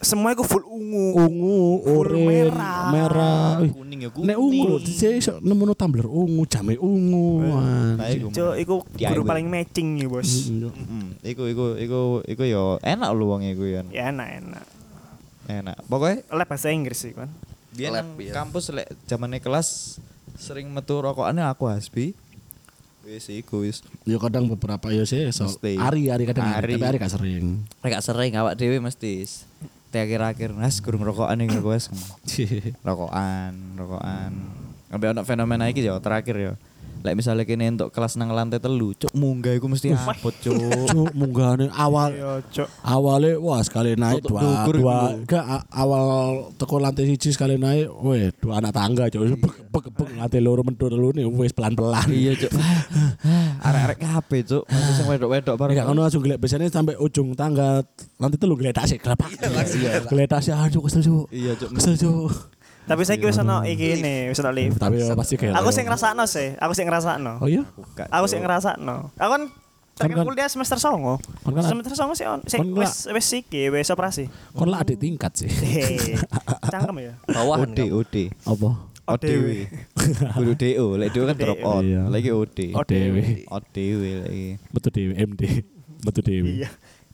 semua 0.00 0.32
itu 0.32 0.44
full 0.44 0.64
ungu. 0.64 1.16
ungu, 1.18 1.60
oranye, 1.84 2.48
merah. 2.48 2.88
merah. 2.88 3.48
Kuning 3.64 4.00
ya 4.00 4.10
kuning. 4.10 4.28
Nek 4.28 4.36
ungu 4.38 4.62
lho, 4.66 4.76
saya 4.80 5.12
iso 5.14 5.32
nemu 5.38 5.62
no 5.62 5.72
tumbler 5.72 6.04
ungu, 6.04 6.44
jame 6.44 6.76
ungu. 6.76 7.48
Cuk, 8.28 8.54
iku 8.58 8.74
DIY. 8.90 9.08
guru 9.08 9.22
paling 9.24 9.46
matching 9.48 9.96
nih, 9.96 10.04
Bos. 10.04 10.48
Mm, 10.48 10.68
Mm, 10.68 11.08
iku 11.22 11.42
iku 11.46 11.64
iku 11.76 12.00
iku 12.22 12.42
yo 12.44 12.64
enak 12.80 13.08
lu 13.12 13.24
wong 13.26 13.40
iku 13.42 13.64
ya. 13.64 13.80
Ya 13.88 14.08
enak, 14.08 14.28
enak. 14.38 14.64
Enak. 15.46 15.76
Pokoknya 15.84 16.24
Lab 16.28 16.48
bahasa 16.48 16.68
Inggris 16.68 16.96
sih, 16.98 17.12
kan. 17.12 17.28
dia 17.68 17.88
Lab, 17.88 18.08
iya. 18.16 18.32
kampus 18.32 18.68
lek 18.70 18.88
zamane 19.04 19.36
kelas 19.38 19.96
sering 20.38 20.70
metu 20.70 20.98
rokokannya 20.98 21.46
aku 21.46 21.70
Hasbi. 21.70 22.14
Wis 23.04 23.28
iku 23.28 23.62
wis. 23.62 23.84
Ya 24.08 24.16
kadang 24.16 24.48
beberapa 24.48 24.88
ya 24.88 25.04
sih, 25.04 25.28
so, 25.28 25.44
Mesti. 25.44 25.76
hari 25.76 26.08
hari 26.08 26.24
kadang 26.24 26.48
hari, 26.48 26.56
Ari. 26.56 26.72
tapi 26.80 26.86
hari 26.88 26.96
gak 26.96 27.12
sering. 27.12 27.44
Rek 27.84 27.90
gak 28.00 28.04
sering 28.04 28.32
awak 28.40 28.56
dhewe 28.56 28.80
mesti. 28.80 29.28
Teh 29.92 30.00
akhir-akhir 30.00 30.56
nas 30.56 30.80
gurung 30.80 31.04
rokokan 31.04 31.36
ning 31.36 31.52
aku 31.52 31.76
wis. 31.76 31.92
Rokokan, 32.86 33.76
rokokan. 33.76 34.32
Sampai 34.88 35.06
ono 35.12 35.20
fenomena 35.22 35.68
iki 35.68 35.84
ya 35.84 36.00
terakhir 36.00 36.36
ya. 36.40 36.52
Lek 37.04 37.20
misalnya 37.20 37.44
kene 37.44 37.68
untuk 37.68 37.92
kelas 37.92 38.16
nang 38.16 38.32
lantai 38.32 38.56
telu, 38.56 38.96
cuk 38.96 39.12
munggah 39.12 39.52
iku 39.52 39.68
mesti 39.68 39.92
abot, 39.92 40.32
cuk. 40.40 40.56
Cuk, 40.88 41.12
munggahane 41.12 41.68
awal 41.68 42.16
Yo, 42.16 42.40
Cuk. 42.48 42.64
awalnya 42.80 43.36
wah 43.36 43.60
sekali 43.60 43.92
naik 43.92 44.24
dua 44.24 44.40
dukur 44.64 44.80
dua 44.80 45.12
a- 45.36 45.68
awal 45.68 46.04
teko 46.56 46.80
lantai 46.80 47.04
siji 47.04 47.28
sekali 47.28 47.60
naik, 47.60 47.92
weh 48.00 48.32
dua 48.40 48.64
anak 48.64 48.72
tangga 48.72 49.12
cuy, 49.12 49.36
bek 49.36 49.54
bek 49.68 49.84
bek 49.92 50.08
lantai 50.16 50.40
loro 50.40 50.64
mendur 50.64 50.88
dulu 50.88 51.12
nih, 51.12 51.28
wes 51.28 51.52
pelan 51.52 51.76
pelan. 51.76 52.08
Iya, 52.08 52.40
cuk. 52.40 52.56
Arek-arek 53.68 53.98
kabeh, 54.00 54.40
cuk. 54.40 54.64
Masih 54.64 54.92
sing 54.96 55.04
wedok-wedok 55.04 55.54
bareng. 55.60 55.74
Enggak 55.76 55.86
ngono 55.92 56.00
langsung 56.08 56.22
geliat 56.24 56.40
biasanya 56.40 56.72
sampai 56.72 56.96
ujung 56.96 57.36
tangga 57.36 57.84
lantai 58.16 58.40
telu 58.40 58.56
geletak 58.56 58.88
sih 58.88 58.96
geletak. 58.96 59.28
Geletak 60.08 60.40
sih 60.40 60.56
aduh 60.56 60.80
kesel 60.80 61.04
cuk. 61.04 61.28
Iya, 61.28 61.52
cuk. 61.52 61.68
Kesel 61.76 62.00
cuk. 62.00 62.32
Tapi 62.84 63.02
saya 63.02 63.16
wis 63.18 63.36
ono 63.36 63.64
iki 63.64 63.98
nih, 63.98 64.28
wis 64.28 64.38
ono 64.38 64.50
lift. 64.50 64.76
Tapi 64.76 65.00
ya 65.00 65.12
pasti 65.12 65.34
kayak 65.34 65.56
Aku 65.56 65.68
sing 65.68 65.84
ngrasakno 65.84 66.24
sih, 66.24 66.52
aku 66.54 66.72
sing 66.72 66.84
ngrasakno. 66.84 67.38
Oh 67.38 67.48
iya? 67.48 67.64
Aku 68.10 68.26
sing 68.26 68.40
ngrasakno. 68.40 69.10
Aku 69.14 69.30
kan 69.30 69.44
Kan 69.94 70.10
Tekan 70.10 70.20
kan- 70.20 70.26
kuliah 70.26 70.50
semester 70.50 70.74
songo. 70.74 71.22
Kan 71.46 71.54
kan 71.54 71.62
semester 71.64 71.94
songo 71.94 72.18
sih 72.18 72.26
on, 72.26 72.42
sih 72.44 72.58
kan 72.58 72.66
wis 72.74 73.06
wis 73.06 73.28
iki 73.32 73.70
wis 73.70 73.86
operasi. 73.88 74.26
kon 74.50 74.66
lah 74.66 74.82
adik 74.82 74.98
tingkat 74.98 75.30
sih. 75.32 75.46
Cangkem 76.72 76.98
ya. 77.00 77.14
Bawahan 77.24 77.70
OD. 77.70 77.80
OD. 77.94 78.16
Apa? 78.42 78.70
ODW. 79.04 79.46
Kudu 80.34 80.52
DO, 80.56 80.86
lek 80.96 81.08
DO 81.12 81.22
kan 81.24 81.36
drop 81.36 81.60
out. 81.62 81.84
Iya. 81.84 82.10
Lagi 82.10 82.30
OD. 82.32 82.58
ODW. 82.74 83.16
ODW 83.46 84.02
lagi. 84.24 84.46
Betul 84.74 84.90
Dewi 84.90 85.12
MD. 85.14 85.42
Betul 86.02 86.22
Dewi. 86.24 86.50
Iya. 86.58 86.68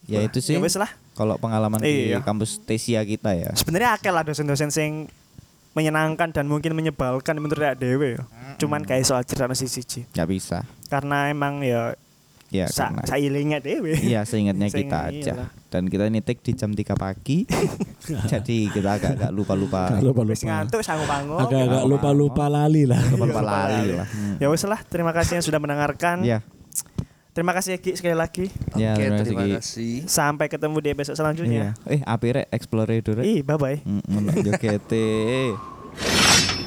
Ya 0.09 0.19
itu 0.25 0.41
sih. 0.41 0.57
Ya 0.57 0.63
wis 0.63 0.75
lah. 0.75 0.89
Kalau 1.13 1.37
pengalaman 1.37 1.85
Iya. 1.85 2.17
di 2.17 2.25
kampus 2.25 2.65
Tesia 2.65 3.05
kita 3.05 3.37
ya. 3.37 3.53
Sebenarnya 3.53 3.93
akeh 3.93 4.09
lah 4.09 4.25
dosen-dosen 4.25 4.73
sing 4.73 5.05
menyenangkan 5.71 6.31
dan 6.31 6.45
mungkin 6.45 6.73
menyebalkan 6.73 7.37
menurut 7.37 7.61
awake 7.61 7.79
dhewe 7.79 8.09
ya. 8.17 8.23
Cuman 8.57 8.83
kayak 8.83 9.05
soal 9.05 9.23
cerita 9.23 9.47
siji-siji. 9.49 10.11
Nggak 10.11 10.29
bisa. 10.29 10.59
Karena 10.87 11.29
emang 11.29 11.63
ya 11.63 11.95
Ya 12.51 12.67
sa 12.67 12.91
karena 12.91 13.07
sailingnya 13.07 13.63
dhewe. 13.63 13.95
Iya, 13.95 14.27
seingatnya 14.27 14.67
Seingat- 14.75 14.75
kita 14.75 14.99
aja. 15.07 15.33
iyalah. 15.39 15.49
Dan 15.71 15.87
kita 15.87 16.05
ini 16.05 16.19
take 16.19 16.43
di 16.43 16.53
jam 16.53 16.75
3 16.75 16.99
pagi. 16.99 17.47
Jadi 18.27 18.67
kita 18.69 18.99
agak-agak 18.99 19.31
lupa-lupa. 19.31 19.95
Lupa 19.97 20.27
Wis 20.27 20.43
lupa. 20.43 20.51
ngantuk 20.59 20.83
sanggup-anggup. 20.83 21.47
Agak-agak 21.47 21.83
lupa 21.87 22.11
lupa 22.11 22.45
lali 22.51 22.91
lah. 22.91 22.99
Lupa 23.09 23.39
lali 23.39 23.95
lah. 23.95 24.07
Ya 24.37 24.51
wis 24.51 24.67
lah, 24.67 24.83
terima 24.83 25.15
kasih 25.15 25.39
yang 25.39 25.47
sudah 25.47 25.63
mendengarkan. 25.63 26.27
Ya, 26.27 26.43
Terima 27.41 27.57
kasih 27.57 27.73
ya 27.73 27.79
Ki 27.81 27.97
sekali 27.97 28.13
lagi. 28.13 28.53
ya 28.77 28.93
Oke, 28.93 29.01
terima 29.01 29.25
terima 29.25 29.45
kasih. 29.57 30.05
Sampai 30.05 30.53
ketemu 30.53 30.77
di 30.77 30.93
episode 30.93 31.17
Iya. 31.17 31.21
selanjutnya. 31.25 31.67
Eh, 31.89 32.05
api 32.05 32.37
rek 32.37 32.47
explore 32.53 33.01
rek. 33.01 33.25
Ih, 33.25 33.41
bye 33.41 33.57
bye. 33.57 33.81
Mm, 33.81 34.05
ngono, 34.05 34.31
Joget. 34.45 34.85